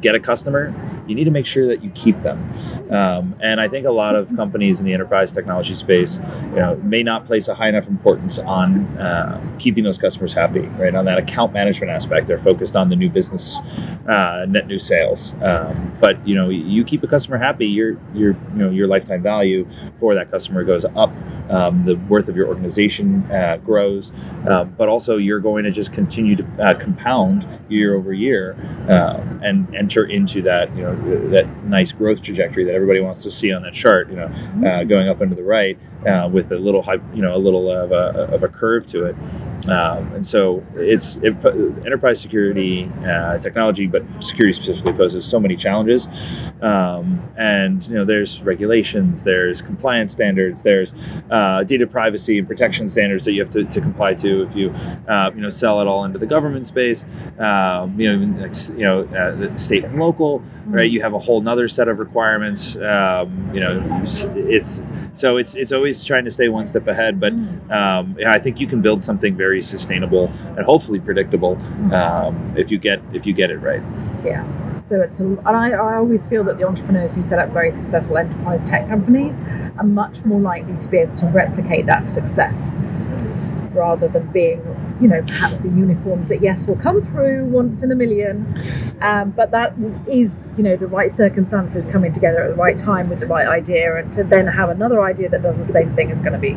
get 0.00 0.14
a 0.14 0.20
customer, 0.20 0.74
you 1.06 1.14
need 1.14 1.24
to 1.24 1.30
make 1.30 1.46
sure 1.46 1.68
that 1.68 1.82
you 1.82 1.90
keep 1.90 2.20
them. 2.22 2.52
Um, 2.90 3.36
and 3.40 3.60
I 3.60 3.68
think 3.68 3.86
a 3.86 3.90
lot 3.90 4.16
of 4.16 4.34
companies 4.34 4.80
in 4.80 4.86
the 4.86 4.94
enterprise 4.94 5.32
technology 5.32 5.74
space, 5.74 6.18
you 6.42 6.56
know, 6.56 6.76
may 6.76 7.02
not 7.02 7.26
place 7.26 7.48
a 7.48 7.54
high 7.54 7.68
enough 7.68 7.88
importance 7.88 8.38
on 8.38 8.86
uh, 8.98 9.56
keeping 9.58 9.84
those 9.84 9.98
customers 9.98 10.32
happy, 10.32 10.60
right? 10.60 10.94
On 10.94 11.04
that 11.04 11.18
account 11.18 11.52
management 11.52 11.90
aspect, 11.90 12.26
they're 12.26 12.38
focused 12.38 12.76
on 12.76 12.88
the 12.88 12.96
new 12.96 13.10
business, 13.10 13.60
uh, 14.06 14.46
net 14.48 14.66
new 14.66 14.78
sales. 14.78 15.34
Um, 15.42 15.96
but 16.00 16.26
you 16.26 16.34
know, 16.34 16.48
you 16.48 16.84
keep 16.84 17.02
a 17.02 17.06
customer 17.08 17.38
happy, 17.38 17.66
your 17.66 17.98
your 18.14 18.32
you 18.32 18.38
know 18.54 18.70
your 18.70 18.86
lifetime 18.86 19.22
value 19.22 19.66
for 20.00 20.14
that 20.14 20.30
customer 20.30 20.64
goes 20.64 20.84
up. 20.84 21.12
Um, 21.50 21.86
the 21.86 21.94
worth 21.94 22.28
of 22.28 22.36
your 22.36 22.48
organization 22.48 23.30
uh, 23.32 23.56
grows, 23.56 24.12
um, 24.46 24.74
but 24.76 24.88
also 24.88 25.16
you're 25.16 25.40
going 25.40 25.64
to 25.64 25.70
just 25.70 25.92
continue 25.92 26.36
to 26.36 26.46
uh, 26.58 26.74
compound 26.74 27.46
year 27.68 27.94
over 27.94 28.12
year 28.12 28.54
um, 28.88 29.40
and 29.42 29.74
enter 29.88 30.04
into 30.04 30.42
that 30.42 30.76
you 30.76 30.82
know 30.82 30.94
that 31.30 31.64
nice 31.64 31.92
growth 31.92 32.22
trajectory 32.22 32.64
that 32.64 32.74
everybody 32.74 33.00
wants 33.00 33.22
to 33.22 33.30
see 33.30 33.52
on 33.52 33.62
that 33.62 33.72
chart. 33.72 34.10
You 34.10 34.16
know, 34.16 34.30
uh, 34.68 34.84
going 34.84 35.08
up 35.08 35.22
into 35.22 35.34
the 35.34 35.42
right 35.42 35.78
uh, 36.06 36.28
with 36.32 36.52
a 36.52 36.58
little 36.58 36.82
high, 36.82 36.98
you 37.14 37.22
know, 37.22 37.34
a 37.34 37.38
little 37.38 37.70
of 37.70 37.92
a, 37.92 38.34
of 38.34 38.42
a 38.42 38.48
curve 38.48 38.86
to 38.86 39.06
it. 39.06 39.16
Um, 39.68 40.12
and 40.14 40.26
so 40.26 40.64
it's 40.74 41.16
it, 41.16 41.34
enterprise 41.44 42.20
security 42.20 42.90
uh, 43.06 43.38
technology, 43.38 43.86
but 43.86 44.02
security 44.22 44.52
specifically 44.52 44.92
poses 44.92 45.24
so 45.24 45.40
many 45.40 45.56
challenges. 45.56 46.06
Um, 46.62 47.28
and 47.36 47.86
you 47.86 47.94
know, 47.94 48.04
there's 48.04 48.42
regulations, 48.42 49.22
there's 49.24 49.62
compliance 49.62 50.12
standards, 50.12 50.62
there's 50.62 50.94
uh, 51.30 51.64
data 51.64 51.86
privacy 51.86 52.38
and 52.38 52.46
protection 52.46 52.88
standards 52.88 53.24
that 53.24 53.32
you 53.32 53.40
have 53.40 53.50
to, 53.50 53.64
to 53.64 53.80
comply 53.80 54.14
to 54.14 54.42
if 54.42 54.56
you 54.56 54.70
uh, 55.08 55.30
you 55.34 55.40
know 55.40 55.50
sell 55.50 55.80
it 55.80 55.86
all 55.86 56.04
into 56.04 56.18
the 56.18 56.26
government 56.26 56.66
space. 56.66 57.04
Um, 57.38 58.00
you 58.00 58.16
know, 58.16 58.40
like, 58.40 58.54
you 58.70 58.84
know, 58.84 59.02
uh, 59.02 59.56
state 59.56 59.84
and 59.84 59.98
local, 59.98 60.42
right? 60.66 60.90
You 60.90 61.02
have 61.02 61.14
a 61.14 61.18
whole 61.18 61.40
nother 61.40 61.68
set 61.68 61.88
of 61.88 61.98
requirements. 61.98 62.76
Um, 62.76 63.50
you 63.52 63.60
know, 63.60 64.02
it's 64.04 64.82
so 65.14 65.36
it's 65.36 65.54
it's 65.54 65.72
always 65.72 65.87
trying 66.04 66.24
to 66.24 66.30
stay 66.30 66.48
one 66.48 66.66
step 66.66 66.86
ahead. 66.86 67.20
But 67.20 67.32
um, 67.32 68.16
yeah, 68.18 68.32
I 68.32 68.38
think 68.38 68.60
you 68.60 68.66
can 68.66 68.82
build 68.82 69.02
something 69.02 69.36
very 69.36 69.62
sustainable 69.62 70.30
and 70.56 70.64
hopefully 70.64 71.00
predictable 71.00 71.58
um, 71.92 72.54
if 72.56 72.70
you 72.70 72.78
get 72.78 73.00
if 73.12 73.26
you 73.26 73.32
get 73.32 73.50
it 73.50 73.58
right. 73.58 73.82
Yeah. 74.24 74.46
So 74.86 75.02
it's, 75.02 75.20
and 75.20 75.46
I, 75.46 75.72
I 75.72 75.96
always 75.96 76.26
feel 76.26 76.44
that 76.44 76.56
the 76.56 76.66
entrepreneurs 76.66 77.14
who 77.14 77.22
set 77.22 77.38
up 77.38 77.50
very 77.50 77.70
successful 77.72 78.16
enterprise 78.16 78.64
tech 78.64 78.88
companies 78.88 79.38
are 79.76 79.84
much 79.84 80.24
more 80.24 80.40
likely 80.40 80.78
to 80.78 80.88
be 80.88 80.96
able 80.96 81.14
to 81.16 81.26
replicate 81.26 81.84
that 81.86 82.08
success 82.08 82.74
rather 83.72 84.08
than 84.08 84.26
being, 84.32 84.62
you 85.00 85.08
know, 85.08 85.22
perhaps 85.22 85.60
the 85.60 85.68
unicorns 85.68 86.28
that 86.28 86.42
yes 86.42 86.66
will 86.66 86.76
come 86.76 87.00
through 87.02 87.44
once 87.46 87.82
in 87.82 87.92
a 87.92 87.94
million, 87.94 88.60
um, 89.00 89.30
but 89.30 89.52
that 89.52 89.74
is, 90.08 90.38
you 90.56 90.62
know, 90.62 90.76
the 90.76 90.86
right 90.86 91.10
circumstances 91.10 91.86
coming 91.86 92.12
together 92.12 92.42
at 92.42 92.48
the 92.48 92.56
right 92.56 92.78
time 92.78 93.08
with 93.08 93.20
the 93.20 93.26
right 93.26 93.46
idea, 93.46 93.96
and 93.96 94.12
to 94.14 94.24
then 94.24 94.46
have 94.46 94.70
another 94.70 95.00
idea 95.02 95.28
that 95.28 95.42
does 95.42 95.58
the 95.58 95.64
same 95.64 95.94
thing 95.94 96.10
is 96.10 96.20
going 96.22 96.32
to 96.32 96.38
be 96.38 96.56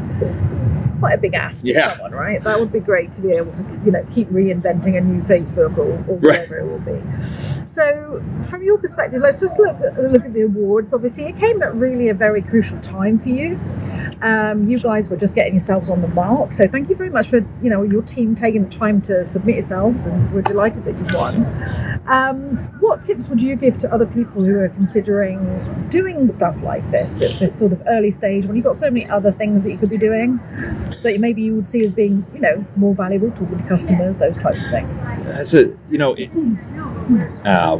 quite 1.02 1.16
a 1.16 1.18
big 1.18 1.34
ask 1.34 1.66
Yeah. 1.66 1.90
for 1.90 1.96
someone, 1.96 2.12
right? 2.14 2.42
That 2.44 2.60
would 2.60 2.72
be 2.72 2.80
great 2.80 3.12
to 3.14 3.22
be 3.22 3.32
able 3.34 3.52
to, 3.54 3.64
you 3.84 3.92
know, 3.92 4.06
keep 4.14 4.30
reinventing 4.30 4.98
a 4.98 5.02
new 5.02 5.22
Facebook 5.24 5.78
or, 5.78 5.92
or 6.08 6.18
Right. 6.18 6.22
whatever 6.22 6.60
it 6.60 6.66
will 6.66 6.80
be. 6.80 7.22
So, 7.22 8.22
from 8.44 8.64
your 8.64 8.78
perspective, 8.78 9.22
let's 9.22 9.40
just 9.42 9.58
look 9.60 9.76
at, 9.82 10.00
look 10.02 10.26
at 10.26 10.34
the 10.34 10.44
awards. 10.44 10.94
Obviously, 10.94 11.26
it 11.26 11.38
came 11.38 11.62
at 11.64 11.74
really 11.76 12.10
a 12.10 12.14
very 12.14 12.42
crucial 12.42 12.80
time 12.80 13.18
for 13.20 13.30
you. 13.30 13.60
Um, 14.22 14.70
you 14.70 14.78
guys 14.78 15.10
were 15.10 15.18
just 15.18 15.34
getting 15.34 15.54
yourselves 15.54 15.90
on 15.90 16.02
the 16.02 16.08
mark, 16.08 16.52
so 16.54 16.68
thank 16.68 16.90
you 16.90 16.96
very 16.96 17.10
much 17.10 17.28
for 17.30 17.38
you 17.38 17.70
know 17.72 17.82
your 17.82 18.04
team 18.04 18.36
taking 18.36 18.66
the 18.66 18.70
time 18.70 19.02
to 19.04 19.26
submit 19.26 19.56
yourselves, 19.56 20.06
and 20.06 20.32
we're 20.32 20.44
delighted 20.44 20.86
that 20.86 20.96
you've 20.96 21.14
won. 21.14 21.48
Um, 22.08 22.58
what 22.80 23.02
tips 23.02 23.28
would 23.30 23.42
you 23.42 23.56
give 23.56 23.80
to 23.80 23.92
other 23.92 24.06
people 24.06 24.44
who 24.44 24.60
are 24.60 24.70
considering 24.70 25.88
doing 25.90 26.28
stuff 26.30 26.62
like 26.62 26.90
this 26.92 27.22
at 27.22 27.40
this 27.40 27.58
sort 27.58 27.72
of 27.72 27.82
early 27.88 28.12
stage 28.12 28.46
when 28.46 28.56
you've 28.56 28.66
got 28.66 28.78
so 28.78 28.92
many 28.92 29.08
other 29.10 29.32
things 29.32 29.64
that 29.64 29.72
you 29.72 29.78
could 29.78 29.90
be 29.90 29.98
doing 29.98 30.40
that 31.04 31.19
maybe 31.19 31.41
you 31.41 31.56
would 31.56 31.67
see 31.67 31.84
as 31.84 31.91
being 31.91 32.25
you 32.34 32.41
know 32.41 32.65
more 32.75 32.93
valuable 32.95 33.32
talking 33.32 33.58
to 33.58 33.63
customers, 33.63 34.17
those 34.17 34.38
types 34.38 34.63
of 34.63 34.69
things? 34.71 34.99
That's 35.25 35.54
a 35.54 35.75
you 35.89 35.97
know, 35.97 36.15
it, 36.17 36.32
uh, 37.45 37.80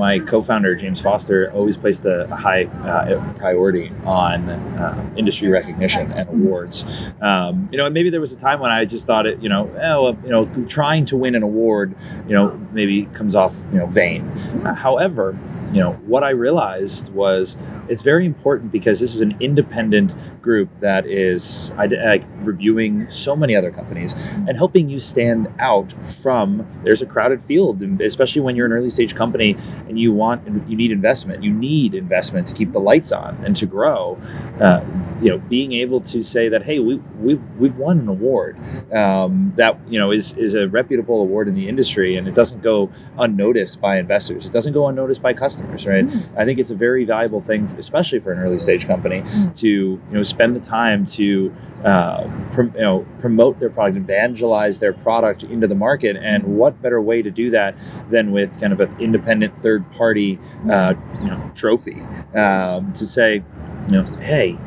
my 0.00 0.18
co-founder 0.18 0.74
James 0.76 0.98
Foster 0.98 1.52
always 1.52 1.76
placed 1.76 2.06
a, 2.06 2.24
a 2.24 2.34
high 2.34 2.64
uh, 2.64 3.34
priority 3.34 3.92
on 4.06 4.48
uh, 4.48 5.12
industry 5.14 5.48
recognition 5.48 6.10
and 6.12 6.28
awards. 6.30 7.12
Um, 7.20 7.68
you 7.70 7.76
know, 7.76 7.90
maybe 7.90 8.08
there 8.08 8.20
was 8.20 8.32
a 8.32 8.38
time 8.38 8.60
when 8.60 8.70
I 8.70 8.86
just 8.86 9.06
thought 9.06 9.26
it, 9.26 9.42
you 9.42 9.50
know, 9.50 9.70
oh, 9.80 10.16
you 10.24 10.30
know, 10.30 10.46
trying 10.66 11.04
to 11.06 11.18
win 11.18 11.34
an 11.34 11.42
award, 11.42 11.94
you 12.26 12.34
know, 12.34 12.58
maybe 12.72 13.04
comes 13.04 13.34
off, 13.34 13.54
you 13.70 13.78
know, 13.78 13.86
vain. 13.86 14.26
Uh, 14.64 14.74
however, 14.74 15.38
you 15.72 15.80
know, 15.80 15.92
what 15.92 16.24
I 16.24 16.30
realized 16.30 17.12
was 17.12 17.56
it's 17.88 18.02
very 18.02 18.24
important 18.24 18.72
because 18.72 19.00
this 19.00 19.14
is 19.14 19.20
an 19.20 19.36
independent 19.40 20.14
group 20.42 20.68
that 20.80 21.06
is 21.06 21.72
like 21.76 22.24
reviewing 22.38 23.10
so 23.10 23.36
many 23.36 23.56
other 23.56 23.70
companies 23.70 24.14
and 24.14 24.56
helping 24.56 24.88
you 24.88 24.98
stand 25.00 25.48
out 25.58 25.92
from 26.06 26.66
there's 26.84 27.02
a 27.02 27.06
crowded 27.06 27.42
field 27.42 27.82
especially 28.00 28.42
when 28.42 28.56
you're 28.56 28.66
an 28.66 28.72
early 28.72 28.90
stage 28.90 29.14
company 29.14 29.56
and 29.90 29.98
you 29.98 30.12
want 30.12 30.46
you 30.68 30.76
need 30.76 30.92
investment. 30.92 31.42
You 31.42 31.52
need 31.52 31.94
investment 31.94 32.46
to 32.48 32.54
keep 32.54 32.72
the 32.72 32.80
lights 32.80 33.12
on 33.12 33.44
and 33.44 33.56
to 33.56 33.66
grow. 33.66 34.18
Uh, 34.58 34.84
you 35.20 35.30
know 35.30 35.38
being 35.38 35.72
able 35.72 36.00
to 36.00 36.22
say 36.22 36.50
that 36.50 36.62
hey 36.62 36.78
we, 36.78 36.96
we've, 36.96 37.42
we've 37.58 37.76
won 37.76 37.98
an 37.98 38.08
award 38.08 38.56
um, 38.92 39.52
that 39.56 39.78
you 39.88 39.98
know 39.98 40.12
is, 40.12 40.32
is 40.32 40.54
a 40.54 40.66
reputable 40.68 41.20
award 41.20 41.48
in 41.48 41.54
the 41.54 41.68
industry 41.68 42.16
and 42.16 42.26
it 42.26 42.34
doesn't 42.34 42.62
go 42.62 42.90
unnoticed 43.18 43.80
by 43.80 43.98
investors. 43.98 44.46
It 44.46 44.52
doesn't 44.52 44.72
go 44.72 44.86
unnoticed 44.88 45.20
by 45.20 45.34
customers 45.34 45.86
right? 45.86 46.06
I 46.36 46.44
think 46.44 46.58
it's 46.58 46.70
a 46.70 46.74
very 46.74 47.04
valuable 47.04 47.40
thing 47.40 47.66
especially 47.78 48.20
for 48.20 48.32
an 48.32 48.38
early 48.38 48.58
stage 48.58 48.86
company 48.86 49.24
to 49.56 49.68
you 49.68 50.00
know 50.10 50.22
spend 50.22 50.56
the 50.56 50.60
time 50.60 51.06
to 51.06 51.54
uh, 51.84 52.30
prom- 52.52 52.72
you 52.74 52.82
know 52.82 53.06
promote 53.20 53.58
their 53.58 53.70
product 53.70 53.96
evangelize 53.96 54.78
their 54.80 54.92
product 54.92 55.42
into 55.42 55.66
the 55.66 55.74
market. 55.74 56.16
And 56.16 56.56
what 56.56 56.80
better 56.80 57.00
way 57.00 57.22
to 57.22 57.30
do 57.30 57.50
that 57.50 57.76
than 58.10 58.32
with 58.32 58.60
kind 58.60 58.72
of 58.72 58.80
an 58.80 58.96
independent 59.00 59.56
third 59.56 59.69
party 59.78 60.38
uh, 60.68 60.94
you 61.22 61.28
know 61.30 61.40
trophy 61.54 62.00
um, 62.34 62.92
to 62.92 63.06
say 63.06 63.42
you 63.88 63.92
know 63.92 64.02
hey 64.20 64.58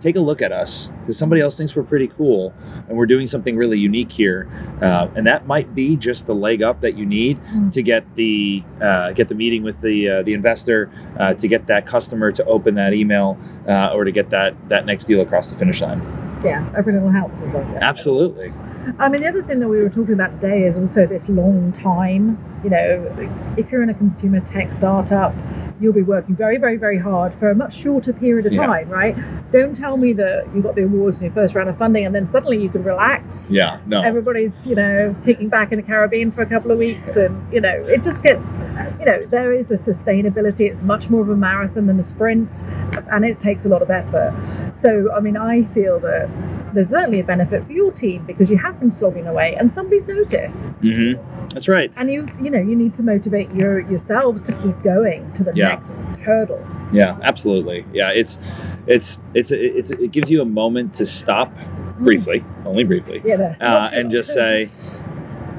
take 0.00 0.14
a 0.14 0.20
look 0.20 0.42
at 0.42 0.52
us 0.52 0.86
because 1.00 1.18
somebody 1.18 1.40
else 1.40 1.56
thinks 1.56 1.74
we're 1.74 1.82
pretty 1.82 2.06
cool 2.06 2.54
and 2.88 2.96
we're 2.96 3.06
doing 3.06 3.26
something 3.26 3.56
really 3.56 3.78
unique 3.78 4.12
here 4.12 4.48
uh, 4.80 5.08
and 5.16 5.26
that 5.26 5.44
might 5.48 5.74
be 5.74 5.96
just 5.96 6.26
the 6.26 6.34
leg 6.34 6.62
up 6.62 6.80
that 6.82 6.94
you 6.96 7.04
need 7.06 7.38
Mm. 7.48 7.72
to 7.72 7.82
get 7.82 8.14
the 8.14 8.62
uh, 8.80 9.12
get 9.12 9.28
the 9.28 9.34
meeting 9.34 9.62
with 9.62 9.80
the 9.80 10.08
uh, 10.08 10.22
the 10.22 10.34
investor 10.34 10.90
uh, 11.18 11.34
to 11.34 11.48
get 11.48 11.66
that 11.66 11.86
customer 11.86 12.30
to 12.32 12.44
open 12.44 12.74
that 12.76 12.92
email 12.94 13.38
uh, 13.66 13.90
or 13.92 14.04
to 14.04 14.12
get 14.12 14.30
that 14.30 14.54
that 14.68 14.86
next 14.86 15.04
deal 15.06 15.20
across 15.20 15.50
the 15.50 15.56
finish 15.58 15.80
line 15.80 16.00
Yeah, 16.44 16.64
every 16.76 16.92
little 16.92 17.10
helps, 17.10 17.42
as 17.42 17.54
I 17.54 17.64
said. 17.64 17.82
absolutely 17.82 18.52
I 18.98 19.08
mean, 19.08 19.20
the 19.20 19.28
other 19.28 19.42
thing 19.42 19.58
that 19.60 19.68
we 19.68 19.78
were 19.82 19.90
talking 19.90 20.14
about 20.14 20.32
today 20.32 20.62
is 20.64 20.78
also 20.78 21.06
this 21.06 21.28
long 21.28 21.72
time. 21.72 22.38
You 22.64 22.70
know, 22.70 23.30
if 23.56 23.70
you're 23.70 23.82
in 23.82 23.88
a 23.88 23.94
consumer 23.94 24.40
tech 24.40 24.72
startup, 24.72 25.34
you'll 25.80 25.92
be 25.92 26.02
working 26.02 26.34
very, 26.34 26.58
very, 26.58 26.76
very 26.76 26.98
hard 26.98 27.32
for 27.32 27.50
a 27.50 27.54
much 27.54 27.74
shorter 27.76 28.12
period 28.12 28.46
of 28.46 28.52
Yeah. 28.52 28.66
time, 28.66 28.88
right? 28.88 29.16
Don't 29.52 29.76
tell 29.76 29.96
me 29.96 30.12
that 30.14 30.46
you 30.54 30.60
got 30.60 30.74
the 30.74 30.82
awards 30.82 31.18
in 31.18 31.24
your 31.24 31.32
first 31.32 31.54
round 31.54 31.68
of 31.68 31.76
funding 31.78 32.04
and 32.04 32.12
then 32.14 32.26
suddenly 32.26 32.58
you 32.60 32.68
can 32.68 32.82
relax. 32.82 33.50
yeah 33.52 33.78
no 33.86 34.02
Everybody's, 34.02 34.66
you 34.66 34.74
know, 34.74 35.14
kicking 35.24 35.48
back 35.48 35.70
in 35.72 35.76
the 35.78 35.82
Caribbean 35.84 36.32
for 36.32 36.42
a 36.42 36.46
couple 36.46 36.70
of 36.72 36.78
weeks, 36.78 37.16
and 37.16 37.52
you 37.52 37.60
know, 37.60 37.68
it 37.86 38.02
just 38.02 38.22
gets, 38.22 38.58
you 38.98 39.06
know, 39.06 39.24
there 39.26 39.52
is 39.52 39.70
a 39.70 39.74
sustainability. 39.74 40.70
It's 40.72 40.82
much 40.82 41.08
more 41.10 41.22
of 41.22 41.28
a 41.30 41.36
marathon 41.36 41.86
than 41.86 41.98
a 41.98 42.02
sprint, 42.02 42.64
and 43.10 43.24
it 43.24 43.38
takes 43.40 43.64
a 43.64 43.68
lot 43.68 43.82
of 43.82 43.90
effort. 43.90 44.34
So, 44.74 45.12
I 45.14 45.20
mean, 45.20 45.36
I 45.36 45.62
feel 45.62 46.00
that 46.00 46.28
there's 46.74 46.90
certainly 46.90 47.20
a 47.20 47.24
benefit 47.24 47.64
for 47.64 47.72
your 47.72 47.92
team 47.92 48.24
because 48.26 48.50
you 48.50 48.58
have 48.58 48.78
been 48.80 48.90
slogging 48.90 49.26
away, 49.26 49.54
and 49.56 49.70
somebody's 49.70 50.06
noticed, 50.08 50.64
hmm 50.82 51.14
that's 51.54 51.66
right 51.66 51.90
and 51.96 52.10
you, 52.10 52.28
you 52.42 52.47
know, 52.50 52.58
you 52.60 52.76
need 52.76 52.94
to 52.94 53.02
motivate 53.02 53.52
your 53.52 53.80
yourselves 53.80 54.42
to 54.42 54.52
keep 54.52 54.82
going 54.82 55.32
to 55.34 55.44
the 55.44 55.52
Yeah. 55.54 55.68
next 55.68 55.96
hurdle. 56.24 56.64
yeah 56.92 57.18
absolutely. 57.22 57.84
Yeah 57.92 58.10
it's 58.12 58.38
it's 58.86 59.18
it's 59.34 59.50
it's 59.50 59.90
it 59.90 60.10
gives 60.12 60.30
you 60.30 60.40
a 60.42 60.46
moment 60.46 60.94
to 60.94 61.06
stop 61.06 61.52
briefly 61.98 62.44
only 62.64 62.84
briefly 62.84 63.20
Yeah, 63.24 63.56
uh, 63.60 63.88
and 63.92 64.10
just 64.10 64.32
say 64.32 64.68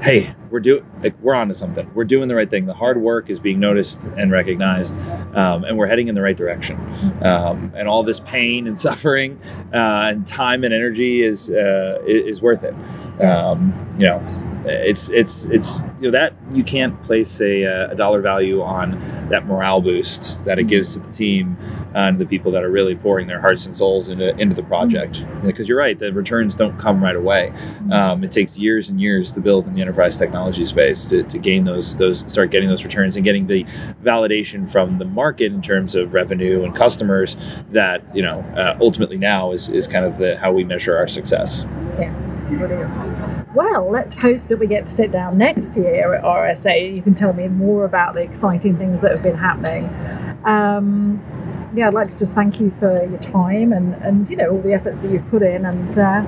hey 0.02 0.34
we're 0.50 0.58
doing 0.60 0.84
like, 1.00 1.14
we're 1.20 1.34
onto 1.34 1.54
something. 1.54 1.88
We're 1.94 2.04
doing 2.06 2.26
the 2.26 2.34
right 2.34 2.50
thing. 2.50 2.66
The 2.66 2.74
hard 2.74 3.00
work 3.00 3.30
is 3.30 3.38
being 3.38 3.60
noticed 3.60 4.04
and 4.04 4.32
recognized 4.32 4.96
um, 5.36 5.62
and 5.64 5.78
we're 5.78 5.86
heading 5.86 6.08
in 6.08 6.16
the 6.16 6.22
right 6.22 6.36
direction. 6.36 6.76
Um, 7.22 7.72
and 7.76 7.86
all 7.86 8.02
this 8.02 8.18
pain 8.18 8.66
and 8.66 8.76
suffering 8.88 9.38
uh, 9.72 9.76
and 10.10 10.26
time 10.26 10.64
and 10.64 10.74
energy 10.74 11.22
is 11.22 11.48
uh, 11.50 12.02
is 12.04 12.42
worth 12.42 12.64
it. 12.64 12.74
Um, 13.22 13.94
you 13.96 14.06
know 14.06 14.39
it's 14.64 15.08
it's 15.08 15.44
it's 15.44 15.80
you 16.00 16.10
know 16.10 16.10
that 16.12 16.34
you 16.52 16.64
can't 16.64 17.02
place 17.02 17.40
a, 17.40 17.64
uh, 17.64 17.92
a 17.92 17.94
dollar 17.94 18.20
value 18.20 18.62
on 18.62 19.28
that 19.30 19.46
morale 19.46 19.80
boost 19.80 20.44
that 20.44 20.58
it 20.58 20.64
gives 20.64 20.94
to 20.94 21.00
the 21.00 21.10
team 21.10 21.56
and 21.94 22.18
the 22.18 22.26
people 22.26 22.52
that 22.52 22.64
are 22.64 22.70
really 22.70 22.94
pouring 22.94 23.26
their 23.26 23.40
hearts 23.40 23.66
and 23.66 23.74
souls 23.74 24.08
into 24.08 24.36
into 24.36 24.54
the 24.54 24.62
project. 24.62 25.24
Because 25.44 25.68
you're 25.68 25.78
right 25.78 25.98
the 25.98 26.12
returns 26.12 26.56
don't 26.56 26.78
come 26.78 27.02
right 27.02 27.16
away. 27.16 27.52
Um, 27.90 28.24
it 28.24 28.32
takes 28.32 28.58
years 28.58 28.88
and 28.88 29.00
years 29.00 29.32
to 29.32 29.40
build 29.40 29.66
in 29.66 29.74
the 29.74 29.80
enterprise 29.80 30.16
technology 30.16 30.64
space 30.64 31.10
to, 31.10 31.22
to 31.24 31.38
gain 31.38 31.64
those 31.64 31.96
those 31.96 32.30
start 32.30 32.50
getting 32.50 32.68
those 32.68 32.84
returns 32.84 33.16
and 33.16 33.24
getting 33.24 33.46
the 33.46 33.64
validation 34.02 34.70
from 34.70 34.98
the 34.98 35.04
market 35.04 35.52
in 35.52 35.62
terms 35.62 35.94
of 35.94 36.14
revenue 36.14 36.64
and 36.64 36.74
customers 36.74 37.36
that 37.70 38.14
you 38.14 38.22
know 38.22 38.40
uh, 38.56 38.76
ultimately 38.80 39.18
now 39.18 39.52
is, 39.52 39.68
is 39.68 39.88
kind 39.88 40.04
of 40.04 40.16
the 40.16 40.36
how 40.36 40.52
we 40.52 40.64
measure 40.64 40.96
our 40.96 41.08
success. 41.08 41.64
Yeah, 41.98 42.29
brilliant. 42.56 43.54
Well, 43.54 43.90
let's 43.90 44.20
hope 44.20 44.46
that 44.48 44.58
we 44.58 44.66
get 44.66 44.86
to 44.86 44.92
sit 44.92 45.10
down 45.10 45.38
next 45.38 45.76
year 45.76 46.14
at 46.14 46.22
RSA. 46.22 46.94
You 46.94 47.02
can 47.02 47.14
tell 47.14 47.32
me 47.32 47.48
more 47.48 47.84
about 47.84 48.14
the 48.14 48.20
exciting 48.20 48.76
things 48.76 49.02
that 49.02 49.12
have 49.12 49.22
been 49.22 49.36
happening. 49.36 49.88
Um, 50.44 51.22
yeah, 51.74 51.88
I'd 51.88 51.94
like 51.94 52.08
to 52.08 52.18
just 52.18 52.34
thank 52.34 52.60
you 52.60 52.70
for 52.70 53.04
your 53.04 53.18
time 53.20 53.72
and, 53.72 53.94
and 53.94 54.28
you 54.28 54.36
know 54.36 54.50
all 54.50 54.60
the 54.60 54.72
efforts 54.72 55.00
that 55.00 55.10
you've 55.10 55.28
put 55.30 55.42
in, 55.42 55.64
and 55.64 55.98
uh, 55.98 56.24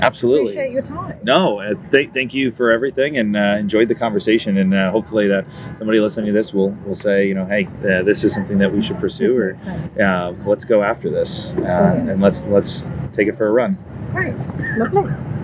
absolutely 0.00 0.52
appreciate 0.52 0.72
your 0.72 0.82
time. 0.82 1.18
No, 1.22 1.60
uh, 1.60 1.74
th- 1.90 2.10
thank 2.10 2.32
you 2.34 2.50
for 2.50 2.70
everything, 2.70 3.18
and 3.18 3.36
uh, 3.36 3.56
enjoyed 3.58 3.88
the 3.88 3.94
conversation. 3.94 4.56
And 4.56 4.74
uh, 4.74 4.90
hopefully, 4.90 5.28
that 5.28 5.46
somebody 5.76 6.00
listening 6.00 6.26
to 6.26 6.32
this 6.32 6.52
will 6.54 6.70
will 6.70 6.94
say, 6.94 7.28
you 7.28 7.34
know, 7.34 7.44
hey, 7.44 7.66
uh, 7.66 8.02
this 8.02 8.24
is 8.24 8.34
something 8.34 8.58
that 8.58 8.72
we 8.72 8.82
should 8.82 8.98
pursue, 8.98 9.38
or 9.38 9.56
uh, 10.02 10.32
let's 10.46 10.64
go 10.64 10.82
after 10.82 11.10
this, 11.10 11.54
uh, 11.56 12.04
and 12.08 12.20
let's 12.20 12.46
let's 12.46 12.90
take 13.12 13.28
it 13.28 13.36
for 13.36 13.46
a 13.46 13.52
run. 13.52 13.74
Great, 14.12 14.34
lovely. 14.76 15.39